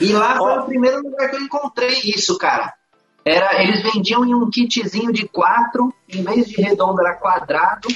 [0.00, 2.74] E lá foi o primeiro lugar que eu encontrei isso, cara.
[3.24, 7.88] Era, eles vendiam em um kitzinho de quatro, em vez de redondo era quadrado.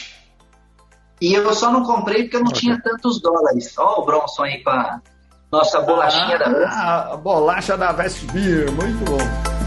[1.20, 3.76] E eu só não comprei porque eu não tinha tantos dólares.
[3.76, 5.00] Ó o Bronson aí com a
[5.50, 6.72] nossa bolachinha da Vans.
[6.72, 9.57] Ah, a bolacha da West Beer, muito bom.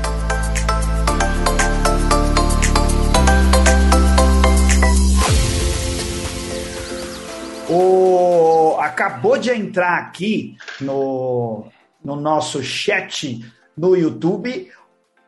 [7.71, 8.77] O...
[8.79, 11.65] Acabou de entrar aqui no,
[12.03, 13.43] no nosso chat
[13.77, 14.69] no YouTube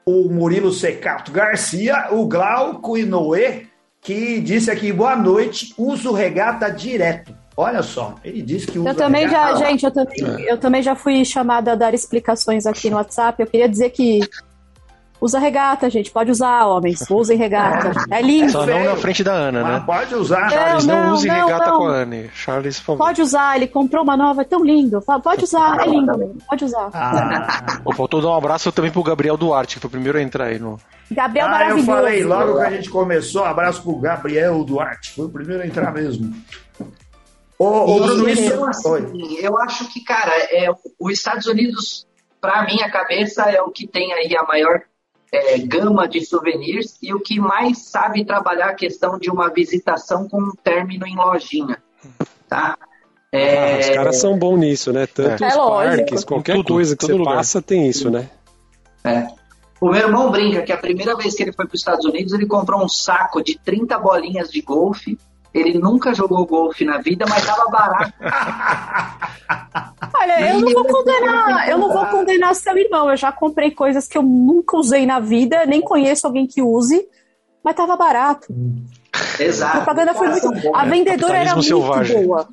[0.06, 3.68] o Murilo Secato Garcia, o Glauco Inoue,
[4.02, 7.34] que disse aqui, boa noite, uso regata direto.
[7.56, 9.66] Olha só, ele disse que usa Eu também já, regata.
[9.66, 13.42] gente, eu também, eu também já fui chamada a dar explicações aqui no WhatsApp.
[13.42, 14.20] Eu queria dizer que
[15.24, 16.12] usa regata, gente.
[16.12, 17.10] Pode usar, homens.
[17.10, 17.94] Usem regata.
[18.12, 18.52] É lindo.
[18.52, 19.84] Só não na frente da Ana, Mas né?
[19.86, 20.50] pode usar.
[20.50, 21.78] Charles, não, não, use não, regata não.
[21.78, 22.30] com a Anne.
[22.34, 23.06] Charles, por favor.
[23.06, 25.02] Pode usar, ele comprou uma nova, é tão lindo.
[25.02, 26.36] Pode usar, é lindo.
[26.50, 26.90] Pode usar.
[26.94, 30.22] Ah, Pô, faltou dar um abraço também pro Gabriel Duarte, que foi o primeiro a
[30.22, 30.78] entrar aí no.
[31.10, 31.86] Gabriel ah, eu maravilhoso.
[31.86, 33.46] falei logo que a gente começou.
[33.46, 35.14] Abraço pro Gabriel Duarte.
[35.14, 36.34] Foi o primeiro a entrar mesmo.
[37.58, 38.66] Ô, ô, Bruno, isso...
[38.66, 39.38] assim, Oi.
[39.40, 42.06] eu acho que, cara, é, os Estados Unidos,
[42.42, 44.82] pra minha cabeça, é o que tem aí a maior
[45.34, 50.30] é, gama de souvenirs e o que mais sabe trabalhar a questão de uma visitação
[50.30, 51.78] com um término em lojinha,
[52.48, 52.78] tá?
[53.32, 55.08] É, Ah, os caras são bons nisso, né?
[55.08, 55.48] Tanto É.
[55.48, 57.36] os É parques, qualquer Tudo, coisa que todo você lugar.
[57.38, 58.30] passa tem isso, né?
[59.04, 59.28] é.
[59.82, 62.32] O meu irmão brinca que a primeira vez que ele foi para os Estados Unidos,
[62.32, 65.18] ele comprou um saco de 30 bolinhas de golfe.
[65.54, 68.14] Ele nunca jogou golfe na vida, mas tava barato.
[70.20, 73.10] Olha, eu não vou condenar, eu não vou condenar seu irmão.
[73.10, 77.08] Eu já comprei coisas que eu nunca usei na vida, nem conheço alguém que use,
[77.64, 78.48] mas tava barato.
[78.52, 79.03] A
[79.40, 79.78] Exato.
[79.78, 80.52] propaganda foi muito.
[80.52, 80.72] bons.
[80.76, 82.26] A vendedora era muito selvagem.
[82.26, 82.48] boa.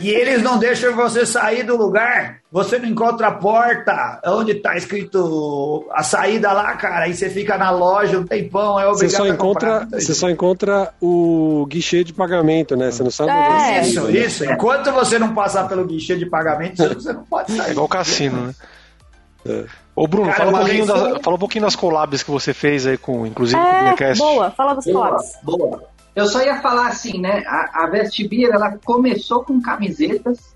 [0.00, 2.38] E eles não deixam você sair do lugar.
[2.52, 7.06] Você não encontra a porta onde tá escrito a saída lá, cara.
[7.06, 10.30] Aí você fica na loja um tempão, é Você obrigado só, a encontra, você só
[10.30, 12.90] encontra o guichê de pagamento, né?
[12.90, 13.82] Você não sabe onde É.
[13.82, 14.44] você Isso, isso.
[14.44, 17.70] Enquanto você não passar pelo guichê de pagamento, você não pode É sair.
[17.72, 18.54] igual cassino, né?
[19.46, 19.64] É.
[19.96, 22.52] Ô, Bruno, Cara, fala, um pouquinho das, eu- fala um pouquinho das collabs que você
[22.52, 24.18] fez aí com, inclusive, com o É, Beercast.
[24.22, 24.50] boa.
[24.50, 25.38] Fala das Boa, cores.
[25.42, 25.84] boa.
[26.16, 27.42] Eu só ia falar assim, né?
[27.46, 30.54] A, a Vest Beer, ela começou com camisetas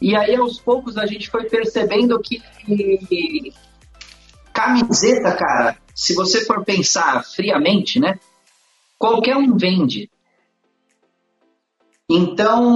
[0.00, 2.42] e aí aos poucos a gente foi percebendo que
[4.52, 8.18] camiseta, cara, se você for pensar friamente, né?
[8.98, 10.10] Qualquer um vende.
[12.08, 12.70] Então,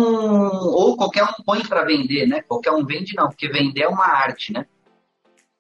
[0.73, 2.41] ou qualquer um põe para vender, né?
[2.43, 4.67] Qualquer um vende não, porque vender é uma arte, né?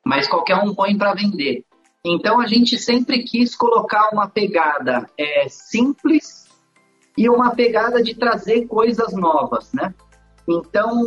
[0.07, 1.64] Mas qualquer um põe para vender.
[2.05, 6.47] Então a gente sempre quis colocar uma pegada é, simples
[7.19, 9.92] e uma pegada de trazer coisas novas, né?
[10.49, 11.05] Então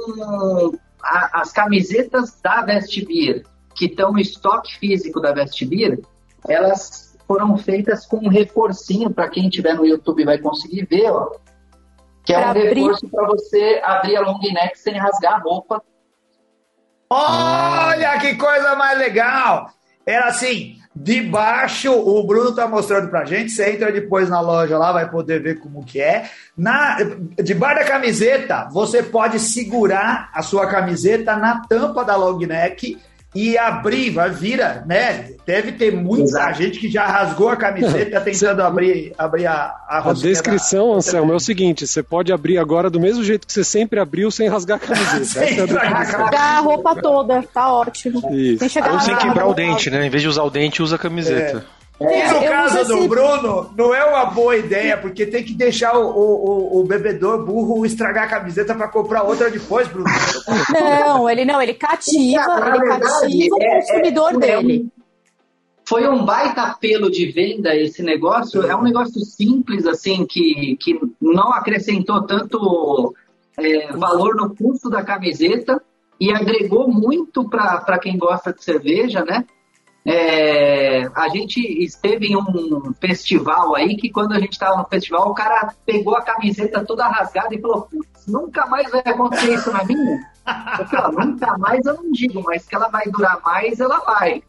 [1.01, 6.01] a- as camisetas da Vestbeer que estão no estoque físico da Vestbeer,
[6.45, 11.31] elas foram feitas com um reforcinho para quem estiver no YouTube vai conseguir ver, ó,
[12.25, 15.81] que é Pra um reforço para você abrir a long neck sem rasgar a roupa.
[17.09, 19.71] Olha que coisa mais legal!
[20.05, 24.77] Era assim, de baixo, o Bruno tá mostrando pra gente, você entra depois na loja
[24.77, 26.29] lá, vai poder ver como que é.
[26.57, 26.97] Na,
[27.43, 32.97] debaixo da camiseta, você pode segurar a sua camiseta na tampa da long neck
[33.35, 35.31] e abrir, vai vira, né?
[35.45, 36.57] Deve ter muita Exato.
[36.57, 41.31] gente que já rasgou a camiseta tentando abrir, abrir a, a A descrição, da- Anselmo,
[41.33, 44.47] é o seguinte: você pode abrir agora do mesmo jeito que você sempre abriu, sem
[44.47, 45.25] rasgar a camiseta.
[45.47, 48.19] Sem é a rasgar a roupa toda, tá ótimo.
[48.33, 48.59] Isso.
[48.59, 50.05] Sem chegar Ou sem quebrar o dente, né?
[50.05, 51.65] Em vez de usar o dente, usa a camiseta.
[52.01, 55.97] E no eu caso do Bruno, não é uma boa ideia, porque tem que deixar
[55.97, 60.05] o, o, o- o bebedor burro estragar a camiseta para comprar outra depois, Bruno.
[60.71, 64.87] Não, ele não, ele cativa, Na ele verdade, cativa o é- consumidor é- é dele.
[65.83, 68.63] Foi um baita apelo de venda esse negócio.
[68.63, 73.13] É um negócio simples, assim, que, que não acrescentou tanto
[73.57, 75.81] é, valor no custo da camiseta
[76.19, 79.45] e agregou muito para quem gosta de cerveja, né?
[80.05, 85.29] É, a gente esteve em um festival aí que quando a gente estava no festival,
[85.29, 89.71] o cara pegou a camiseta toda rasgada e falou, "Putz, nunca mais vai acontecer isso
[89.71, 90.19] na minha.
[90.79, 93.99] Eu falei, "Ó, nunca mais eu não digo, mas que ela vai durar mais, ela
[93.99, 94.41] vai.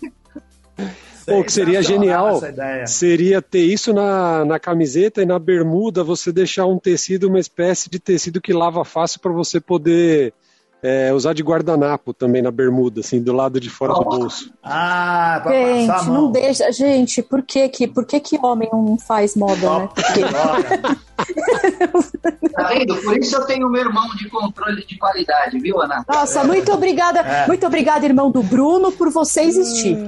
[1.26, 2.40] Pô, que seria genial
[2.86, 7.90] seria ter isso na, na camiseta e na bermuda você deixar um tecido, uma espécie
[7.90, 10.32] de tecido que lava fácil para você poder
[10.82, 14.52] é, usar de guardanapo também na bermuda, assim, do lado de fora do bolso.
[14.62, 16.22] Ah, pra gente, passar a mão.
[16.22, 16.72] não deixa.
[16.72, 19.88] Gente, por que que, por que, que homem não faz moda, né?
[19.94, 20.20] Porque...
[22.54, 22.96] tá vendo?
[22.96, 26.04] Por isso eu tenho meu irmão de controle de qualidade, viu, Ana?
[26.08, 27.46] Nossa, muito obrigada, é.
[27.46, 29.98] muito obrigada, irmão do Bruno, por você existir.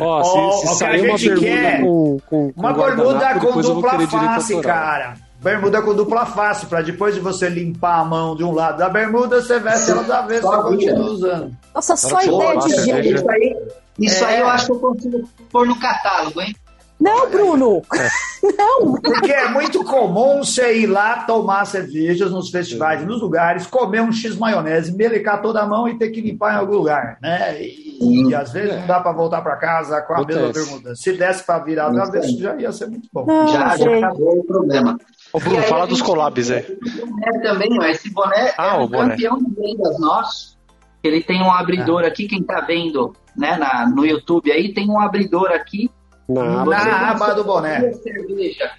[0.00, 4.60] Ó, oh, se, se sair uma bermuda com, com, com Uma bermuda com dupla face,
[4.60, 5.14] cara.
[5.42, 8.88] Bermuda com dupla face, para depois de você limpar a mão de um lado da
[8.88, 11.56] bermuda, você veste ela da vez e continua usando.
[11.74, 13.08] Nossa, só a ideia de jeito.
[13.08, 13.56] Isso, aí,
[13.98, 14.26] isso é.
[14.28, 16.54] aí eu acho que eu consigo pôr no catálogo, hein?
[17.02, 17.82] Não, Bruno!
[18.56, 18.92] Não!
[19.00, 24.12] Porque é muito comum você ir lá tomar cervejas nos festivais, nos lugares, comer um
[24.12, 27.60] X maionese, melecar toda a mão e ter que limpar em algum lugar, né?
[27.60, 30.38] E, e às vezes não dá para voltar para casa com a Acontece.
[30.38, 30.94] mesma bermuda.
[30.94, 33.26] Se desse para virar da vez, já ia ser muito bom.
[33.26, 34.96] Não, já, já acabou o problema.
[35.32, 36.62] Ô, Bruno, aí, fala dos collabs aí.
[36.62, 39.10] Boné também, ó, esse boné ah, é um boné.
[39.10, 40.56] campeão de vendas nosso.
[41.02, 42.06] Ele tem um abridor ah.
[42.06, 45.90] aqui, quem tá vendo né, na, no YouTube aí, tem um abridor aqui
[46.32, 47.92] na, na aba do boné.
[47.94, 48.70] Cerveja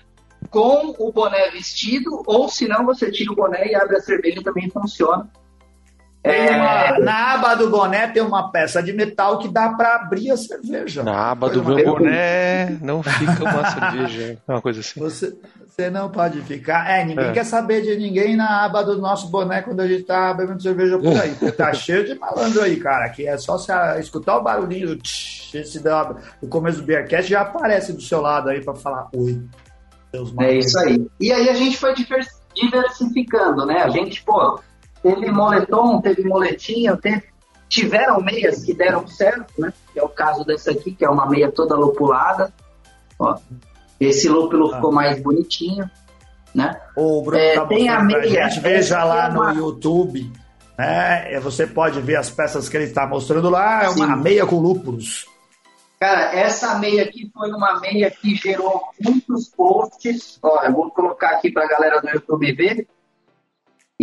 [0.49, 4.43] com o boné vestido, ou se não, você tira o boné e abre a cerveja
[4.43, 5.27] também funciona.
[6.23, 6.51] É...
[6.51, 10.37] Uma, na aba do boné tem uma peça de metal que dá para abrir a
[10.37, 11.03] cerveja.
[11.03, 15.01] Na aba do meu boné não fica uma cerveja, uma coisa assim.
[15.01, 15.35] Você,
[15.67, 16.89] você não pode ficar.
[16.89, 17.31] É, ninguém é.
[17.33, 20.97] quer saber de ninguém na aba do nosso boné quando a gente tá bebendo cerveja
[20.97, 21.31] por aí.
[21.31, 24.95] Porque tá cheio de malandro aí, cara, que é só você escutar o barulhinho do
[24.95, 29.09] tch, esse da, do começo do Beercast já aparece do seu lado aí para falar
[29.13, 29.43] oi.
[30.39, 31.05] é isso aí.
[31.19, 33.83] E aí a gente foi diversificando, né?
[33.83, 34.59] A gente, pô,
[35.03, 37.23] teve moletom, teve moletinho, teve,
[37.67, 39.73] tiveram meias que deram certo, né?
[39.91, 42.51] Que é o caso dessa aqui, que é uma meia toda lupulada.
[43.19, 43.37] Ó,
[43.99, 44.75] esse lúpulo ah.
[44.77, 45.89] ficou mais bonitinho,
[46.55, 46.79] né?
[46.95, 48.45] O Bruno é, tá tem a meia.
[48.45, 49.53] A gente veja lá no uma...
[49.53, 50.31] YouTube,
[50.77, 51.39] né?
[51.41, 53.83] Você pode ver as peças que ele está mostrando lá.
[53.83, 54.21] É uma Sim.
[54.23, 55.27] meia com lúpulos.
[55.99, 60.37] Cara, essa meia aqui foi uma meia que gerou muitos posts.
[60.43, 62.87] Olha, vou colocar aqui para a galera do YouTube ver.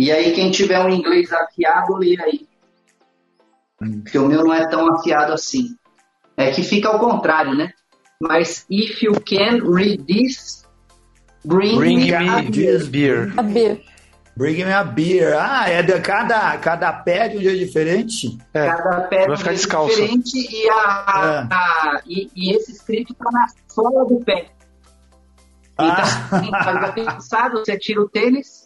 [0.01, 2.47] E aí, quem tiver um inglês afiado, lê aí.
[3.79, 4.01] Hum.
[4.01, 5.75] Porque o meu não é tão afiado assim.
[6.35, 7.71] É que fica ao contrário, né?
[8.19, 10.67] Mas if you can read this,
[11.45, 13.31] bring, bring me, me this beer.
[13.37, 13.79] A beer.
[14.35, 15.37] Bring me a beer.
[15.37, 18.39] Ah, é de cada, cada pé de um dia diferente?
[18.55, 19.95] É, cada pé de um dia descalço.
[19.95, 21.53] diferente e, a, é.
[21.53, 24.47] a, e, e, esse escrito está na sola do pé.
[25.77, 26.01] Ah.
[26.43, 28.60] Então, pensado, você tira o tênis,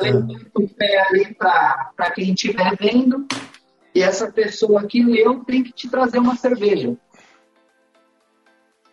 [0.00, 3.26] levanta o pé ali para quem estiver vendo,
[3.94, 6.94] e essa pessoa que leu tem que te trazer uma cerveja.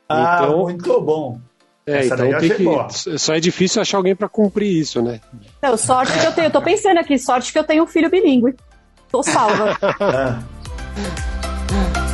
[0.10, 1.40] Ah, então, muito bom.
[1.88, 3.20] É, Essa então tem que.
[3.20, 5.22] Só é difícil achar alguém para cumprir isso, né?
[5.62, 6.48] Não, sorte que eu tenho.
[6.48, 8.56] Eu tô pensando aqui, sorte que eu tenho um filho bilíngue.
[9.12, 9.78] Tô salva.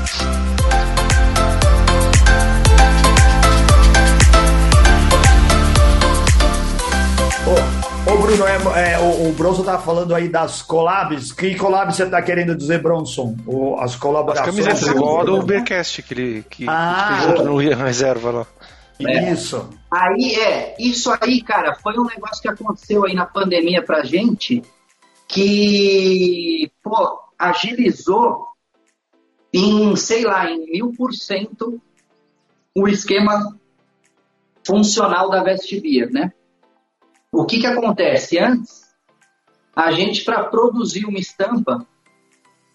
[8.07, 11.31] Ô, Bruno, é, é, o, o Bronson tá falando aí das collabs.
[11.31, 13.35] Que collabs você tá querendo dizer, Bronson?
[13.45, 14.49] O, as colaborações.
[14.57, 18.47] As camisetas, igual a do Beercast, que ele que, ah, que junto no reserva lá.
[18.99, 19.31] É.
[19.31, 19.69] Isso.
[19.91, 24.63] Aí, é, isso aí, cara, foi um negócio que aconteceu aí na pandemia pra gente
[25.27, 28.47] que, pô, agilizou
[29.53, 31.79] em, sei lá, em mil por cento
[32.75, 33.55] o esquema
[34.65, 36.31] funcional da Vestibia, né?
[37.31, 38.37] O que, que acontece?
[38.37, 38.81] Antes,
[39.75, 41.85] a gente, para produzir uma estampa,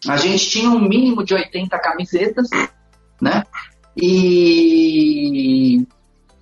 [0.08, 2.48] a gente tinha um mínimo de 80 camisetas,
[3.20, 3.44] né?
[3.96, 5.86] E,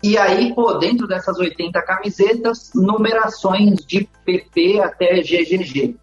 [0.03, 5.97] e aí, pô, dentro dessas 80 camisetas, numerações de PP até GGG.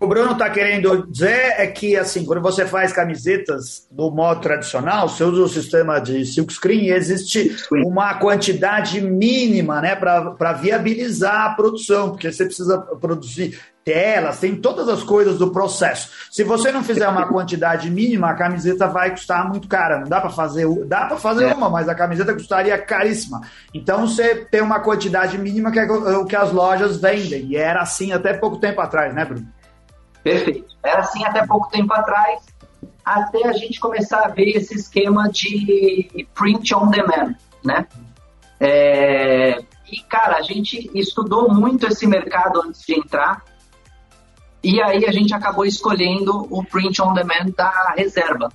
[0.00, 5.08] O Bruno está querendo dizer é que, assim, quando você faz camisetas do modo tradicional,
[5.08, 11.54] você usa o sistema de silkscreen e existe uma quantidade mínima né, para viabilizar a
[11.54, 16.10] produção, porque você precisa produzir telas, tem todas as coisas do processo.
[16.30, 19.98] Se você não fizer uma quantidade mínima, a camiseta vai custar muito cara.
[19.98, 21.54] Não dá para fazer, dá para fazer é.
[21.54, 23.40] uma, mas a camiseta custaria caríssima.
[23.74, 27.46] Então você tem uma quantidade mínima que é o que as lojas vendem.
[27.46, 29.57] E era assim até pouco tempo atrás, né, Bruno?
[30.22, 30.76] Perfeito.
[30.82, 32.46] Era assim até pouco tempo atrás,
[33.04, 37.86] até a gente começar a ver esse esquema de print on demand, né?
[38.60, 39.58] É,
[39.90, 43.44] e, cara, a gente estudou muito esse mercado antes de entrar,
[44.62, 48.48] e aí a gente acabou escolhendo o print on demand da reserva.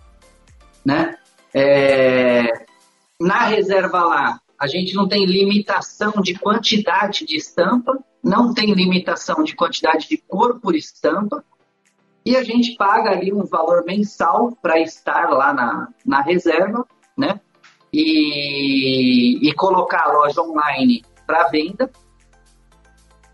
[0.85, 1.17] né?
[1.53, 2.65] É,
[3.19, 9.43] na reserva lá, a gente não tem limitação de quantidade de estampa, não tem limitação
[9.43, 11.43] de quantidade de cor por estampa,
[12.25, 16.85] e a gente paga ali um valor mensal para estar lá na, na reserva,
[17.17, 17.39] né?
[17.91, 21.91] E, e colocar a loja online para venda.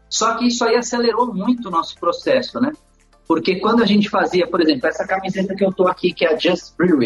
[0.09, 2.71] Só que isso aí acelerou muito o nosso processo, né?
[3.27, 6.33] Porque quando a gente fazia, por exemplo, essa camiseta que eu tô aqui, que é
[6.33, 6.97] a Just Brew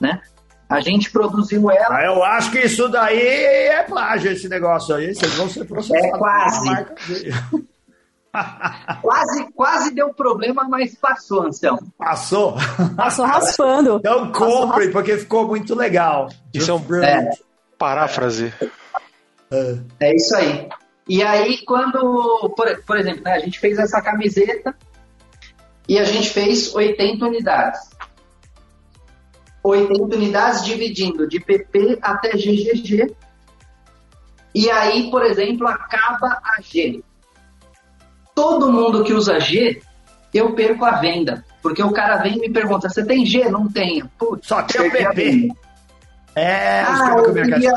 [0.00, 0.20] né?
[0.68, 1.98] A gente produziu ela.
[1.98, 5.14] Ah, eu acho que isso daí é plágio, esse negócio aí.
[5.14, 6.06] Vocês vão ser processados.
[6.06, 7.68] É quase.
[9.02, 11.92] Quase, quase deu problema, mas passou, Anselmo.
[11.98, 12.56] Passou?
[12.96, 13.96] Passou raspando.
[13.98, 16.28] Então compre, porque ficou muito legal.
[16.52, 17.30] Isso é um é.
[17.78, 18.52] paráfrase.
[19.50, 19.78] É.
[20.00, 20.68] é isso aí.
[21.08, 24.74] E aí, quando, por, por exemplo, né, a gente fez essa camiseta
[25.88, 27.90] e a gente fez 80 unidades.
[29.62, 33.14] 80 unidades dividindo de PP até GGG.
[34.54, 37.02] E aí, por exemplo, acaba a G.
[38.42, 39.80] Todo mundo que usa G,
[40.34, 41.44] eu perco a venda.
[41.62, 43.48] Porque o cara vem e me pergunta: você tem G?
[43.48, 44.10] Não tenho.
[44.18, 45.48] Putz, Só tem o PP.
[46.34, 47.72] É, ah, eu queria...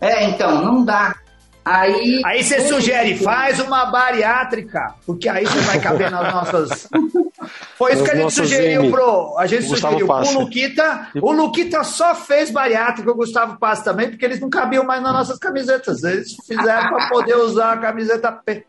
[0.00, 1.14] é, então, não dá.
[1.62, 6.88] Aí, aí você sugere, faz uma bariátrica, porque aí você vai caber nas nossas.
[7.76, 9.36] Foi isso que a gente sugeriu pro.
[9.38, 11.08] A gente sugeriu o Luquita.
[11.20, 15.12] O Luquita só fez bariátrica, o Gustavo Pass também, porque eles não cabiam mais nas
[15.12, 16.02] nossas camisetas.
[16.02, 18.64] Eles fizeram para poder usar a camiseta P.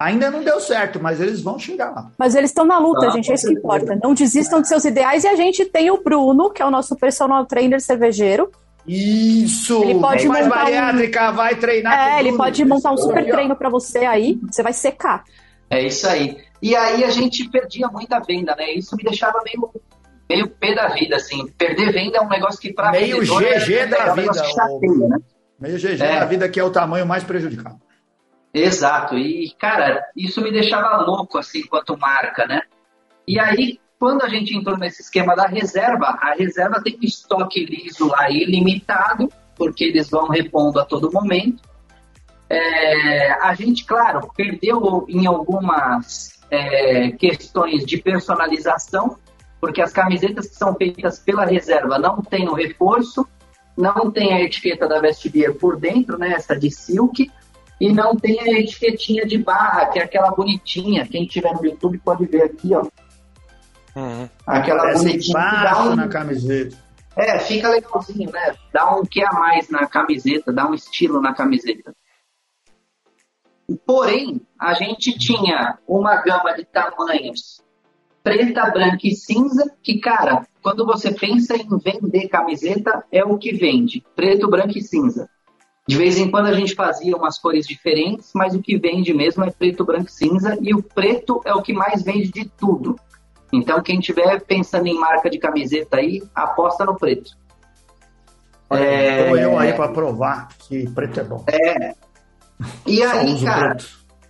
[0.00, 2.12] Ainda não deu certo, mas eles vão chegar lá.
[2.16, 3.98] Mas eles estão na luta, ah, gente, é isso que importa.
[4.00, 5.24] Não desistam de seus ideais.
[5.24, 8.48] E a gente tem o Bruno, que é o nosso personal trainer cervejeiro,
[8.88, 9.82] isso!
[9.84, 11.34] Ele pode é mais bariátrica, um...
[11.34, 12.16] vai treinar.
[12.16, 15.24] É, ele pode montar um super treino para você aí, você vai secar.
[15.68, 16.38] É isso aí.
[16.62, 18.72] E aí a gente perdia muita venda, né?
[18.72, 19.70] Isso me deixava meio,
[20.28, 21.46] meio pé da vida, assim.
[21.58, 24.32] Perder venda é um negócio que para Meio GG é, da é um vida.
[25.08, 25.18] Né?
[25.60, 27.78] Meio GG da vida que é o tamanho mais prejudicado.
[28.52, 29.16] Exato.
[29.16, 32.62] E, cara, isso me deixava louco, assim, quanto marca, né?
[33.26, 37.64] E aí, quando a gente entrou nesse esquema da reserva, a reserva tem um estoque
[37.64, 41.62] liso lá ilimitado, porque eles vão repondo a todo momento.
[42.48, 49.18] É, a gente, claro, perdeu em algumas é, questões de personalização,
[49.60, 53.26] porque as camisetas que são feitas pela reserva não têm o reforço,
[53.76, 57.30] não tem a etiqueta da Vestibia por dentro, né, essa de silk,
[57.80, 61.06] e não tem a etiquetinha de barra, que é aquela bonitinha.
[61.06, 62.86] Quem tiver no YouTube pode ver aqui, ó
[63.96, 64.28] Uhum.
[64.46, 65.96] Aquela Parece bonitinha que dá um...
[65.96, 66.76] na camiseta.
[67.16, 68.54] É, fica legalzinho, né?
[68.72, 71.92] Dá um que a mais na camiseta, dá um estilo na camiseta.
[73.84, 77.60] Porém, a gente tinha uma gama de tamanhos
[78.22, 83.52] preta, branca e cinza, que, cara, quando você pensa em vender camiseta, é o que
[83.52, 85.28] vende, preto, branco e cinza.
[85.88, 89.42] De vez em quando a gente fazia umas cores diferentes, mas o que vende mesmo
[89.42, 92.94] é preto, branco e cinza, e o preto é o que mais vende de tudo.
[93.50, 97.30] Então, quem estiver pensando em marca de camiseta aí, aposta no preto.
[98.68, 101.42] É, Estou eu aí para provar que preto é bom.
[101.48, 101.94] É.
[102.86, 103.78] E aí, cara,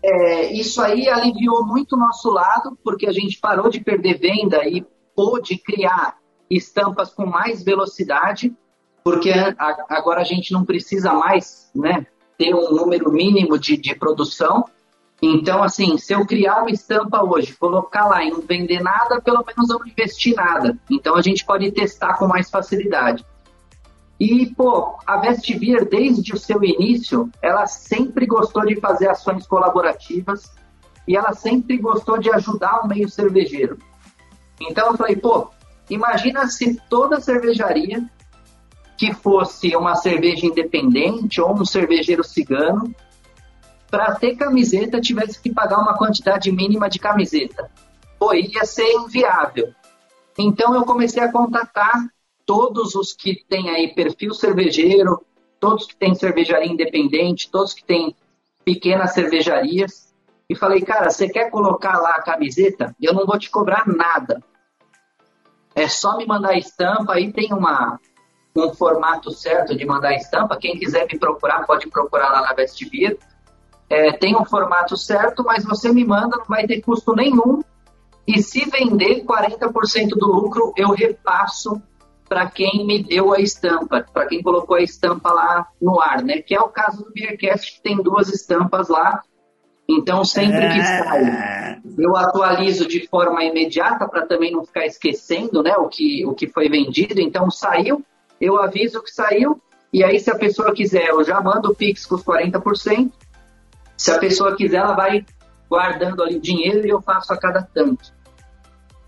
[0.01, 4.65] é, isso aí aliviou muito o nosso lado, porque a gente parou de perder venda
[4.65, 8.57] e pôde criar estampas com mais velocidade,
[9.11, 9.33] porque
[9.89, 12.07] agora a gente não precisa mais né,
[12.37, 14.65] ter um número mínimo de, de produção
[15.21, 19.45] então, assim, se eu criar uma estampa hoje, colocar lá e não vender nada, pelo
[19.45, 20.79] menos eu não investi nada.
[20.89, 23.25] Então, a gente pode testar com mais facilidade.
[24.21, 30.53] E, pô, a Vestivir, desde o seu início, ela sempre gostou de fazer ações colaborativas
[31.07, 33.79] e ela sempre gostou de ajudar o meio cervejeiro.
[34.61, 35.51] Então, eu falei, pô,
[35.91, 38.09] imagina se toda cervejaria
[38.99, 42.93] que fosse uma cerveja independente ou um cervejeiro cigano
[43.89, 47.71] para ter camiseta tivesse que pagar uma quantidade mínima de camiseta.
[48.19, 49.73] Pô, ia ser inviável.
[50.37, 52.09] Então eu comecei a contatar
[52.45, 55.25] todos os que têm aí perfil cervejeiro,
[55.61, 58.15] todos que têm cervejaria independente, todos que têm
[58.65, 60.13] pequenas cervejarias,
[60.51, 62.97] e falei, cara, você quer colocar lá a camiseta?
[63.01, 64.43] Eu não vou te cobrar nada.
[65.75, 68.01] É só me mandar a estampa, aí tem uma,
[68.61, 70.57] um formato certo de mandar a estampa.
[70.57, 73.19] Quem quiser me procurar, pode procurar lá na Vestibir
[73.89, 77.63] é, tem um formato certo, mas você me manda, não vai ter custo nenhum.
[78.27, 81.81] E se vender 40% do lucro, eu repasso
[82.29, 86.43] para quem me deu a estampa, para quem colocou a estampa lá no ar, né?
[86.43, 89.23] Que é o caso do Beercast, que tem duas estampas lá.
[89.89, 90.75] Então, sempre é...
[90.75, 96.27] que sai, eu atualizo de forma imediata para também não ficar esquecendo né, o, que,
[96.27, 97.19] o que foi vendido.
[97.23, 98.05] Então, saiu,
[98.41, 99.61] eu aviso que saiu,
[99.93, 103.11] e aí, se a pessoa quiser, eu já mando o Pix com os 40%.
[103.97, 105.25] Se a pessoa quiser, ela vai
[105.69, 108.13] guardando ali o dinheiro e eu faço a cada tanto.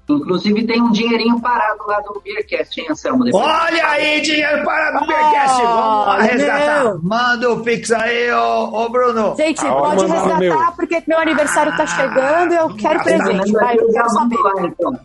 [0.09, 3.25] Inclusive tem um dinheirinho parado lá do Beercast, hein, Anselmo?
[3.25, 3.45] Depois.
[3.45, 5.63] Olha aí, dinheiro parado do Beercast!
[5.63, 6.85] Vamos lá resgatar.
[6.85, 7.03] Meu.
[7.03, 9.37] Manda o Pix aí, ô, ô Bruno.
[9.37, 10.73] Gente, ah, pode resgatar meu.
[10.75, 13.53] porque meu aniversário tá chegando e eu quero presente.
[13.53, 14.37] Vai, eu quero saber.
[14.37, 15.01] Lá, então.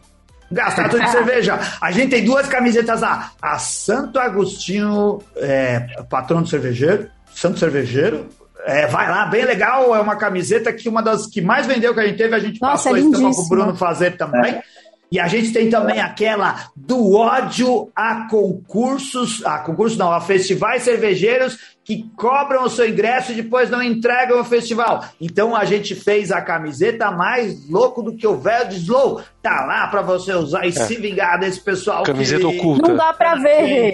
[0.56, 1.60] Gastar tudo de cerveja.
[1.82, 3.32] A gente tem duas camisetas lá.
[3.42, 8.30] A Santo Agostinho, é, patrono cervejeiro, Santo Cervejeiro,
[8.66, 9.94] é, vai lá, bem legal.
[9.94, 12.62] É uma camiseta que uma das que mais vendeu que a gente teve, a gente
[12.62, 14.54] Nossa, passou é a estampa pro Bruno fazer também.
[14.54, 14.64] É.
[15.12, 20.84] E a gente tem também aquela do ódio a concursos, a concursos não, a festivais
[20.84, 25.06] cervejeiros que cobram o seu ingresso e depois não entregam o festival.
[25.22, 29.22] Então a gente fez a camiseta mais louco do que o velho de Slow.
[29.40, 30.72] Tá lá para você usar e é.
[30.72, 32.02] se vingar desse pessoal.
[32.02, 32.58] Camiseta que...
[32.58, 32.88] oculta.
[32.88, 33.94] Não dá para ver.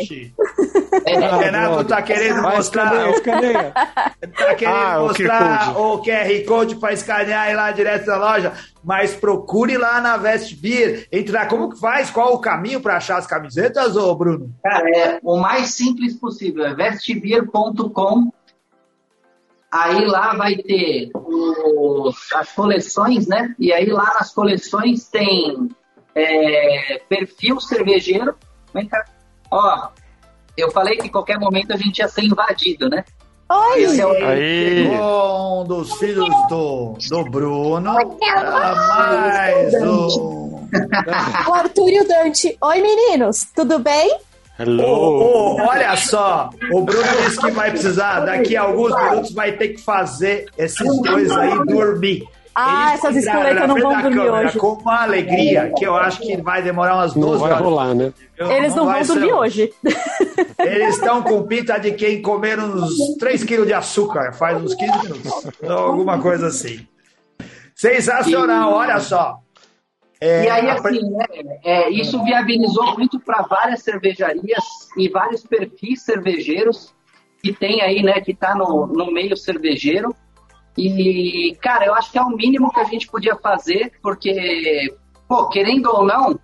[1.06, 2.92] É, o Renato tá querendo mostrar.
[2.92, 8.54] Tá querendo ah, mostrar o, QR Code para escanear e ir lá direto na loja.
[8.84, 11.08] Mas procure lá na Vest Beer.
[11.12, 11.48] Entrar.
[11.48, 12.10] Como que faz?
[12.10, 14.50] Qual o caminho para achar as camisetas, ô Bruno?
[14.64, 16.66] Cara, é o mais simples possível.
[16.66, 18.32] É vestbeer.com com
[19.72, 23.56] Aí lá vai ter os, as coleções, né?
[23.58, 25.70] E aí lá nas coleções tem
[26.14, 28.36] é, perfil cervejeiro.
[28.74, 29.06] Vem cá.
[29.50, 29.90] Ó,
[30.58, 33.06] eu falei que em qualquer momento a gente ia ser invadido, né?
[33.50, 33.84] Oi!
[33.84, 34.90] Esse é o aí.
[34.90, 37.94] um dos filhos do, do Bruno.
[38.94, 40.68] mais um.
[41.48, 42.58] o Arthur e o Dante.
[42.62, 44.20] Oi, meninos, tudo bem?
[44.60, 44.84] Hello.
[44.84, 49.54] Oh, oh, olha só, o Bruno disse que vai precisar, daqui a alguns minutos, vai
[49.54, 52.24] ter que fazer esses dois aí dormir.
[52.54, 54.58] Ah, Eles essas esqueletas não vão dormir hoje.
[54.60, 57.58] Com uma alegria, que eu acho que vai demorar umas duas horas.
[57.58, 58.14] Vai rolar, né?
[58.38, 59.34] Eles não, não vão dormir ser...
[59.34, 59.74] hoje.
[60.60, 65.04] Eles estão com pinta de quem comer uns 3 quilos de açúcar, faz uns 15
[65.04, 65.47] minutos.
[65.64, 66.86] Alguma coisa assim.
[67.74, 69.39] Sensacional, olha só.
[70.22, 71.26] É, e aí, assim, né,
[71.63, 74.63] é, isso viabilizou muito para várias cervejarias
[74.95, 76.93] e vários perfis cervejeiros
[77.41, 80.15] que tem aí, né, que está no, no meio cervejeiro.
[80.78, 84.95] E, cara, eu acho que é o mínimo que a gente podia fazer, porque,
[85.28, 86.39] pô, querendo ou não,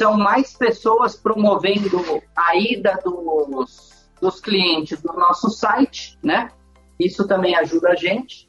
[0.00, 2.00] são mais pessoas promovendo
[2.34, 6.50] a ida dos, dos clientes do nosso site, né?
[6.98, 8.48] Isso também ajuda a gente.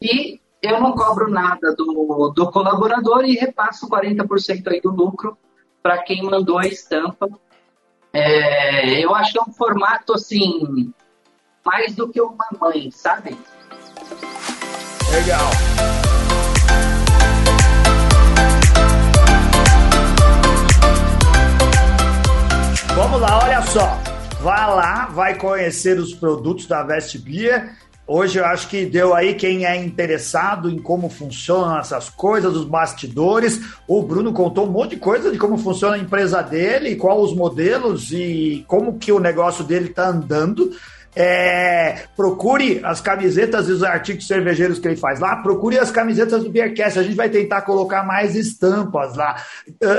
[0.00, 5.36] E eu não cobro nada do, do colaborador e repasso 40% aí do lucro
[5.82, 7.28] para quem mandou a estampa.
[8.12, 10.92] É, eu acho que é um formato assim,
[11.64, 13.38] mais do que uma mãe, sabe?
[15.10, 15.50] Legal.
[22.94, 23.98] Vamos lá, olha só.
[24.42, 27.76] Vá lá, vai conhecer os produtos da Vest Beer
[28.12, 32.64] Hoje eu acho que deu aí quem é interessado em como funcionam essas coisas, os
[32.64, 33.60] bastidores.
[33.86, 37.32] O Bruno contou um monte de coisa de como funciona a empresa dele, qual os
[37.32, 40.72] modelos e como que o negócio dele está andando.
[41.14, 45.36] É, procure as camisetas e os artigos cervejeiros que ele faz lá.
[45.36, 46.98] Procure as camisetas do Beercast.
[46.98, 49.36] A gente vai tentar colocar mais estampas lá.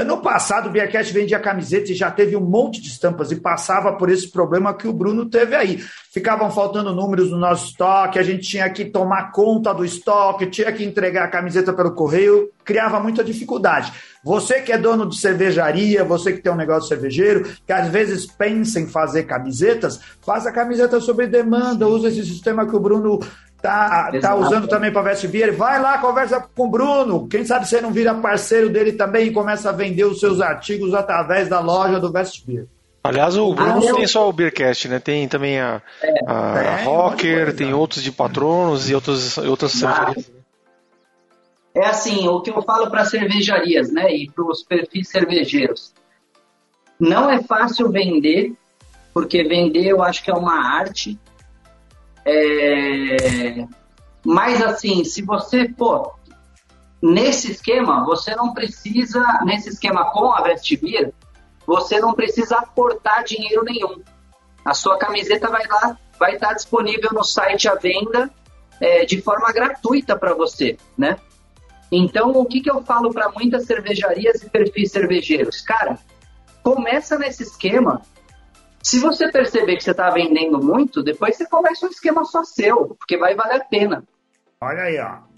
[0.06, 3.94] No passado, o Beercast vendia camiseta e já teve um monte de estampas e passava
[3.94, 5.82] por esse problema que o Bruno teve aí.
[6.12, 10.70] Ficavam faltando números no nosso estoque, a gente tinha que tomar conta do estoque, tinha
[10.70, 13.94] que entregar a camiseta pelo correio, criava muita dificuldade.
[14.22, 18.26] Você que é dono de cervejaria, você que tem um negócio cervejeiro, que às vezes
[18.26, 23.18] pensa em fazer camisetas, faça camiseta sobre demanda, usa esse sistema que o Bruno
[23.62, 25.56] tá, tá usando também para Vestbeer.
[25.56, 27.26] Vai lá, conversa com o Bruno.
[27.30, 30.94] Quem sabe você não vira parceiro dele também e começa a vender os seus artigos
[30.94, 32.68] através da loja do Vestbeer.
[33.04, 35.00] Aliás, o Bruno ah, não tem só o Beercast, né?
[35.00, 40.32] Tem também a, é, a, a Rocker, tem outros de patronos e outros, outras cervejarias.
[41.74, 45.94] É assim, o que eu falo para cervejarias, né, e para os perfis cervejeiros.
[47.00, 48.54] Não é fácil vender,
[49.14, 51.18] porque vender eu acho que é uma arte.
[52.26, 53.66] É...
[54.24, 56.12] Mas assim, se você, pô,
[57.02, 61.12] nesse esquema, você não precisa, nesse esquema com a Vestibir,
[61.66, 64.02] você não precisa aportar dinheiro nenhum.
[64.64, 68.30] A sua camiseta vai lá, vai estar disponível no site à venda
[68.80, 71.18] é, de forma gratuita para você, né?
[71.92, 75.62] Então, o que, que eu falo para muitas cervejarias e perfis cervejeiros?
[75.62, 76.00] Cara,
[76.64, 78.02] começa nesse esquema.
[78.82, 82.96] Se você perceber que você está vendendo muito, depois você começa um esquema só seu,
[82.98, 84.04] porque vai valer a pena.
[84.62, 85.31] Olha aí, ó.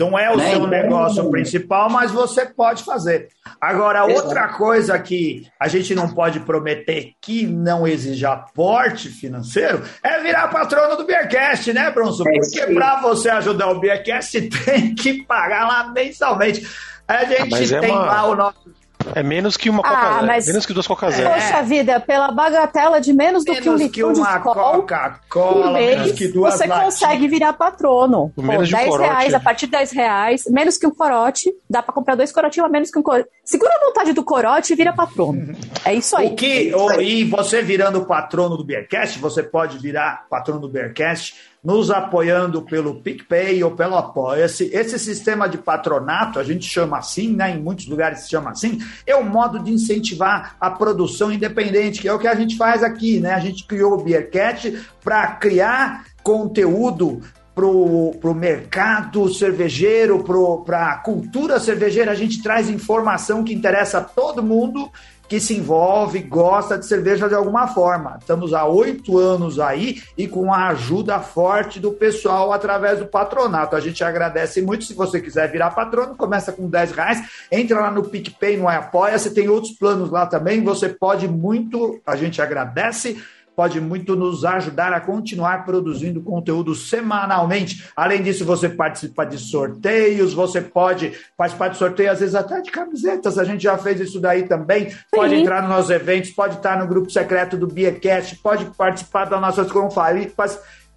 [0.00, 0.48] Não é o né?
[0.48, 3.28] seu então, negócio principal, mas você pode fazer.
[3.60, 10.18] Agora, outra coisa que a gente não pode prometer que não exige aporte financeiro é
[10.22, 12.24] virar patrono do Beercast, né, Bronson?
[12.26, 16.66] É Porque para você ajudar o Beercast, tem que pagar lá mensalmente.
[17.06, 18.06] A gente é tem uma...
[18.06, 18.79] lá o nosso
[19.14, 20.46] é menos que uma Coca ah, mas...
[20.46, 21.30] menos que duas Coca Zero.
[21.30, 26.28] Poxa vida, pela bagatela de menos do menos que um litro de Coca-Cola, menos que
[26.28, 26.94] duas Você latinhas.
[26.94, 28.32] consegue virar patrono.
[28.34, 31.52] Pô, menos Pô, 10 corote, reais, a partir de 10 reais, menos que um corote.
[31.68, 33.28] Dá pra comprar dois corotinhos a menos que um corote.
[33.44, 35.54] Segura a vontade do corote e vira patrono.
[35.84, 36.28] É isso aí.
[36.28, 41.49] O que, o, e você virando patrono do Bearcast, você pode virar patrono do Bearcast
[41.62, 44.70] nos apoiando pelo PicPay ou pelo Apoia-se.
[44.72, 47.50] Esse sistema de patronato, a gente chama assim, né?
[47.54, 52.08] Em muitos lugares se chama assim, é um modo de incentivar a produção independente, que
[52.08, 53.34] é o que a gente faz aqui, né?
[53.34, 57.20] A gente criou o Beercat para criar conteúdo
[57.54, 60.24] para o mercado cervejeiro,
[60.64, 62.10] para a cultura cervejeira.
[62.10, 64.90] A gente traz informação que interessa a todo mundo
[65.30, 68.16] que se envolve, gosta de cerveja de alguma forma.
[68.20, 73.76] Estamos há oito anos aí e com a ajuda forte do pessoal através do patronato.
[73.76, 74.84] A gente agradece muito.
[74.84, 79.16] Se você quiser virar patrono, começa com 10 reais, entra lá no PicPay, no Apoia,
[79.16, 80.64] você tem outros planos lá também.
[80.64, 83.16] Você pode muito, a gente agradece
[83.60, 87.86] pode muito nos ajudar a continuar produzindo conteúdo semanalmente.
[87.94, 92.70] Além disso, você participa de sorteios, você pode participar de sorteios, às vezes até de
[92.70, 94.88] camisetas, a gente já fez isso daí também.
[94.88, 94.96] Sim.
[95.12, 99.38] Pode entrar nos nossos eventos, pode estar no grupo secreto do Beercast, pode participar das
[99.38, 100.32] nossas confrarias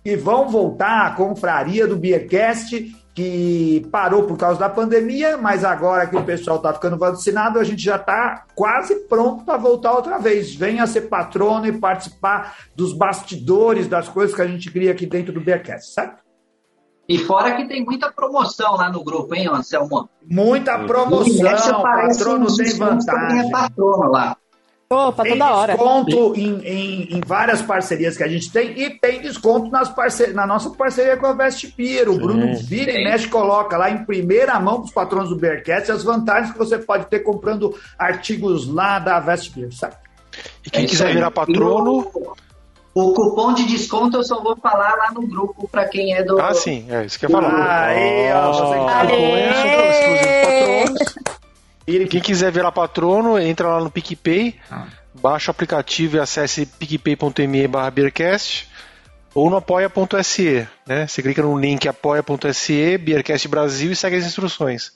[0.05, 6.07] e vão voltar à confraria do Beercast que parou por causa da pandemia, mas agora
[6.07, 10.17] que o pessoal está ficando vacinado, a gente já está quase pronto para voltar outra
[10.17, 10.55] vez.
[10.55, 15.31] Venha ser patrono e participar dos bastidores das coisas que a gente cria aqui dentro
[15.31, 16.23] do Bearcast, certo?
[17.07, 20.09] E fora que tem muita promoção lá no grupo, hein, Anselmo?
[20.25, 23.47] Muita promoção, patrono tem vantagem.
[23.47, 24.37] É patrono lá.
[24.93, 25.73] Opa, tem toda hora.
[25.73, 30.33] desconto em, em, em, várias parcerias que a gente tem e tem desconto nas parce...
[30.33, 32.09] na nossa parceria com a Vestipir.
[32.09, 35.89] O Bruno vira e mexe coloca lá em primeira mão para os patrões do Bearcats
[35.89, 39.95] as vantagens que você pode ter comprando artigos lá da Vestipir, sabe?
[40.65, 42.11] E quem é quiser virar patrono...
[42.95, 46.39] O cupom de desconto eu só vou falar lá no grupo para quem é do.
[46.39, 47.87] Ah, sim, é isso que eu ia falar.
[47.87, 48.63] Aí, ó, você
[51.87, 54.87] e quem quiser virar patrono, entra lá no PicPay, ah.
[55.13, 58.69] baixa o aplicativo e acesse picpay.me beercast
[59.35, 61.07] ou no apoia.se, né?
[61.07, 64.91] Você clica no link apoia.se, Beercast Brasil e segue as instruções.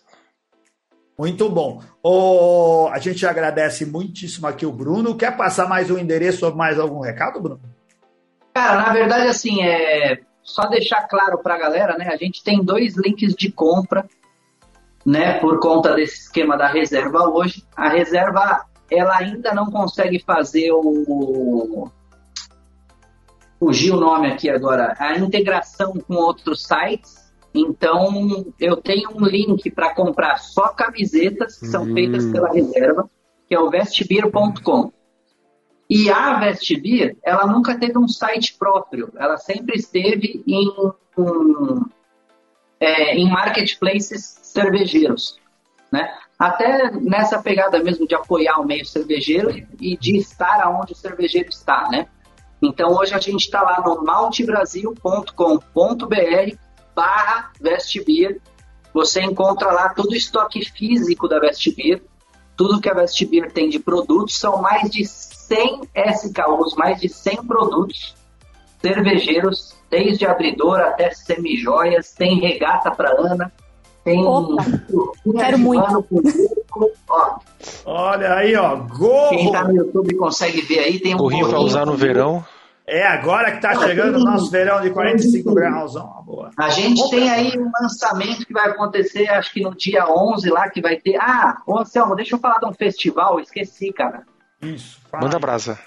[1.17, 1.81] Muito bom.
[2.03, 5.15] Oh, a gente agradece muitíssimo aqui o Bruno.
[5.15, 7.61] Quer passar mais um endereço ou mais algum recado, Bruno?
[8.53, 12.07] Cara, na verdade, assim, é só deixar claro para a galera, né?
[12.13, 14.07] A gente tem dois links de compra
[15.07, 17.63] né, por conta desse esquema da reserva hoje.
[17.77, 21.89] A reserva ela ainda não consegue fazer o
[23.57, 27.25] fugir o nome aqui agora, a integração com outros sites.
[27.55, 31.93] Então, eu tenho um link para comprar só camisetas que são hum.
[31.93, 33.09] feitas pela reserva,
[33.47, 34.91] que é o vestbeer.com.
[35.89, 40.67] E a Vestbeer, ela nunca teve um site próprio, ela sempre esteve em,
[41.17, 41.85] um,
[42.79, 45.37] é, em marketplaces cervejeiros,
[45.91, 46.13] né?
[46.37, 49.49] Até nessa pegada mesmo de apoiar o meio cervejeiro
[49.81, 52.07] e de estar aonde o cervejeiro está, né?
[52.61, 56.57] Então hoje a gente está lá no maltebrasil.com.br
[56.95, 58.41] barra Vestbeer.
[58.93, 62.01] Você encontra lá todo o estoque físico da Vestbeer,
[62.55, 67.45] tudo que a Vestbeer tem de produtos, são mais de 100 SKUs, mais de 100
[67.45, 68.15] produtos
[68.81, 73.51] cervejeiros, desde abridor até semijoias, tem regata para Ana,
[74.07, 74.25] tem.
[74.25, 74.63] Opa,
[75.37, 76.05] quero muito.
[77.09, 77.39] Ó.
[77.85, 78.77] Olha aí, ó.
[78.77, 79.29] Gorro.
[79.29, 80.99] Quem tá no YouTube consegue ver aí.
[80.99, 82.45] Tem um gorrinho para usar no verão.
[82.87, 85.97] É agora que tá chegando o nosso verão de 45 graus.
[85.97, 86.51] Ó, boa.
[86.57, 87.09] A gente Opa.
[87.09, 90.95] tem aí um lançamento que vai acontecer, acho que no dia 11 lá, que vai
[90.95, 91.17] ter.
[91.17, 94.23] Ah, ô Anselmo, deixa eu falar de um festival, esqueci, cara.
[94.61, 95.01] Isso.
[95.11, 95.77] Manda brasa.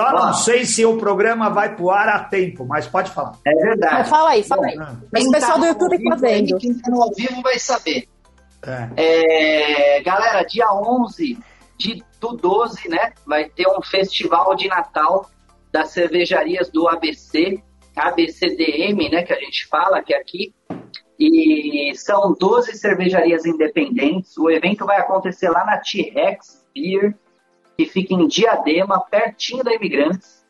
[0.00, 3.32] Só não sei se o programa vai pro ar a tempo, mas pode falar.
[3.46, 4.08] É verdade.
[4.08, 4.76] fala aí, fala aí.
[5.12, 6.58] Mas o pessoal tá do YouTube tá vendo.
[6.58, 8.08] Quem tá no ao vivo vai saber.
[8.62, 9.96] É.
[9.96, 11.38] É, galera, dia 11
[11.78, 15.28] de, do 12, né, vai ter um festival de Natal
[15.72, 17.62] das cervejarias do ABC,
[17.96, 20.54] ABCDM, né, que a gente fala que é aqui.
[21.18, 24.36] E são 12 cervejarias independentes.
[24.38, 27.14] O evento vai acontecer lá na T-Rex Beer
[27.80, 30.44] que fica em Diadema, pertinho da Imigrantes.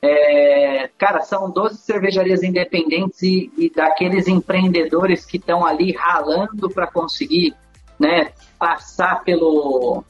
[0.00, 6.86] É, cara, são 12 cervejarias independentes e, e daqueles empreendedores que estão ali ralando para
[6.86, 7.52] conseguir
[7.98, 10.04] né, passar pelo,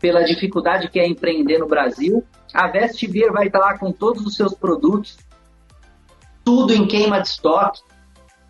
[0.00, 2.24] pela dificuldade que é empreender no Brasil.
[2.52, 5.16] A Vest vai estar lá com todos os seus produtos,
[6.44, 7.82] tudo em queima de estoque.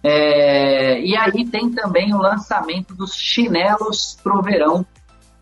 [0.03, 4.87] É, e aí tem também o lançamento dos chinelos pro verão.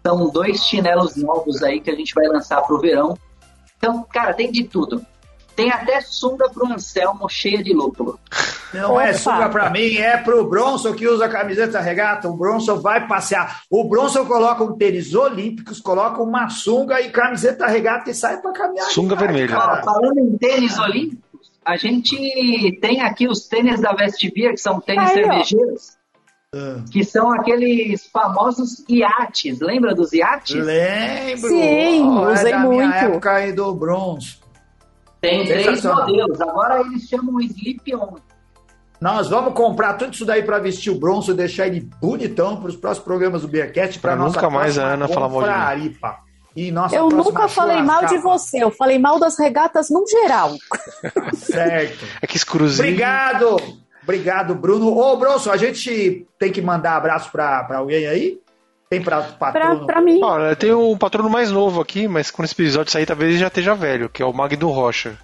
[0.05, 3.17] São dois chinelos novos aí que a gente vai lançar pro verão.
[3.79, 5.05] Então, cara, tem de tudo.
[5.55, 8.19] Tem até sunga pro Anselmo cheia de lúpulo.
[8.73, 9.09] Não é Opa.
[9.09, 12.29] é sunga pra mim, é pro Bronson que usa a camiseta regata.
[12.29, 13.63] O Bronson vai passear.
[13.71, 18.53] O Bronson coloca um tênis olímpicos, coloca uma sunga e camiseta regata e sai pra
[18.53, 18.87] caminhar.
[18.87, 19.57] Sunga vermelha.
[19.59, 24.81] Ó, falando em tênis olímpicos, a gente tem aqui os tênis da Vestibia, que são
[24.81, 26.02] tênis Ai, cervejeiros.
[26.55, 26.83] Ah.
[26.91, 29.59] Que são aqueles famosos iates.
[29.61, 30.55] Lembra dos iates?
[30.55, 31.49] Lembro.
[31.49, 32.89] Sim, oh, usei é da muito.
[32.89, 34.37] Minha época aí do bronze.
[35.21, 36.41] Tem três modelos.
[36.41, 38.17] Agora eles chamam Sleep On.
[39.01, 42.69] Nós vamos comprar tudo isso daí para vestir o bronze e deixar ele bonitão para
[42.69, 43.99] os próximos programas do Beercast.
[43.99, 45.43] Para nunca mais a Ana falar mal
[45.75, 45.97] de mim.
[46.55, 50.55] E nossa eu nunca falei mal de você, eu falei mal das regatas no geral.
[51.35, 52.05] certo.
[52.21, 52.83] É que exclusivo.
[52.83, 53.57] Obrigado,
[54.03, 54.97] obrigado, Bruno.
[54.97, 58.39] Ô, Bronson, a gente tem que mandar abraço para alguém aí?
[58.91, 59.87] Tem para patrono?
[59.87, 60.21] Pra, pra mim.
[60.23, 63.47] Olha, tem um patrono mais novo aqui, mas quando esse episódio sair, talvez ele já
[63.47, 65.17] esteja velho, que é o Magno Rocha.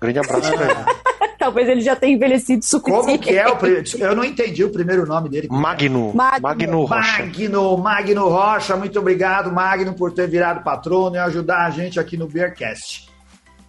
[0.00, 1.02] Grande abraço pra ele.
[1.38, 3.04] Talvez ele já tenha envelhecido suficiente.
[3.04, 5.48] Como que é o Eu não entendi o primeiro nome dele.
[5.50, 6.12] Magno.
[6.14, 6.40] Magno.
[6.42, 7.22] Magno Rocha.
[7.24, 8.76] Magno, Magno Rocha.
[8.76, 13.08] Muito obrigado, Magno, por ter virado patrono e ajudar a gente aqui no Beercast.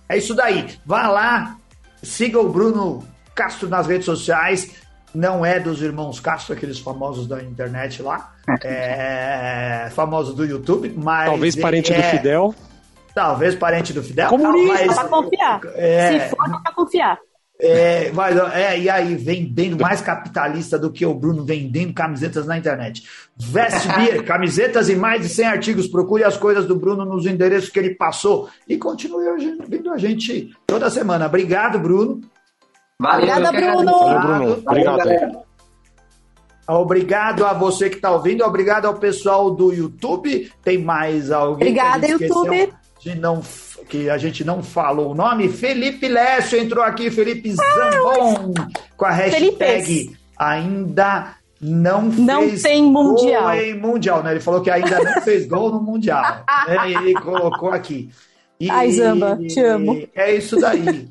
[0.09, 0.67] É isso daí.
[0.85, 1.57] Vá lá,
[2.01, 3.03] siga o Bruno
[3.35, 9.89] Castro nas redes sociais não é dos irmãos Castro, aqueles famosos da internet lá, é,
[9.93, 11.29] famosos do YouTube, mas.
[11.29, 12.55] Talvez parente é, do Fidel.
[13.13, 14.29] Talvez parente do Fidel.
[14.29, 14.85] Comunista.
[14.85, 15.61] Mas, pra confiar.
[15.75, 17.19] É, Se for, dá pra confiar.
[17.59, 22.57] É, mas, é, e aí, vendendo mais capitalista do que o Bruno vendendo camisetas na
[22.57, 23.07] internet.
[23.37, 25.87] Veste Beer, camisetas e mais de 100 artigos.
[25.87, 29.25] Procure as coisas do Bruno nos endereços que ele passou e continue
[29.67, 31.27] vindo a gente toda semana.
[31.27, 32.21] Obrigado, Bruno.
[33.03, 33.99] Valeu, Obrigada, Bruno.
[33.99, 34.63] Valeu, Bruno.
[34.65, 35.43] Obrigado.
[36.65, 40.49] Obrigado a você que está ouvindo, obrigado ao pessoal do YouTube.
[40.63, 41.67] Tem mais alguém?
[41.67, 42.73] Obrigada, YouTube.
[43.01, 43.41] De não,
[43.89, 45.49] que a gente não falou o nome.
[45.49, 48.53] Felipe Lécio entrou aqui, Felipe Zambon,
[48.95, 50.17] com a hashtag Felipes.
[50.37, 53.53] ainda não, não fez tem mundial.
[53.55, 54.31] em mundial, né?
[54.31, 56.23] Ele falou que ainda não fez gol no mundial.
[56.65, 56.91] né?
[56.91, 58.09] Ele colocou aqui.
[58.57, 60.01] E, Ai, Zamba, te amo.
[60.15, 61.09] É isso daí.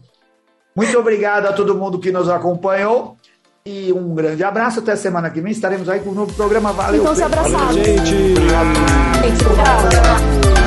[0.75, 3.17] Muito obrigado a todo mundo que nos acompanhou.
[3.65, 4.81] E um grande abraço.
[4.81, 5.53] Até semana que vem.
[5.53, 6.73] Estaremos aí com um novo programa.
[6.73, 7.03] Valeu.
[7.03, 7.73] Então se abraçar.
[7.73, 8.15] gente.
[8.33, 8.75] Obrigado.
[9.23, 10.62] Gente, tchau.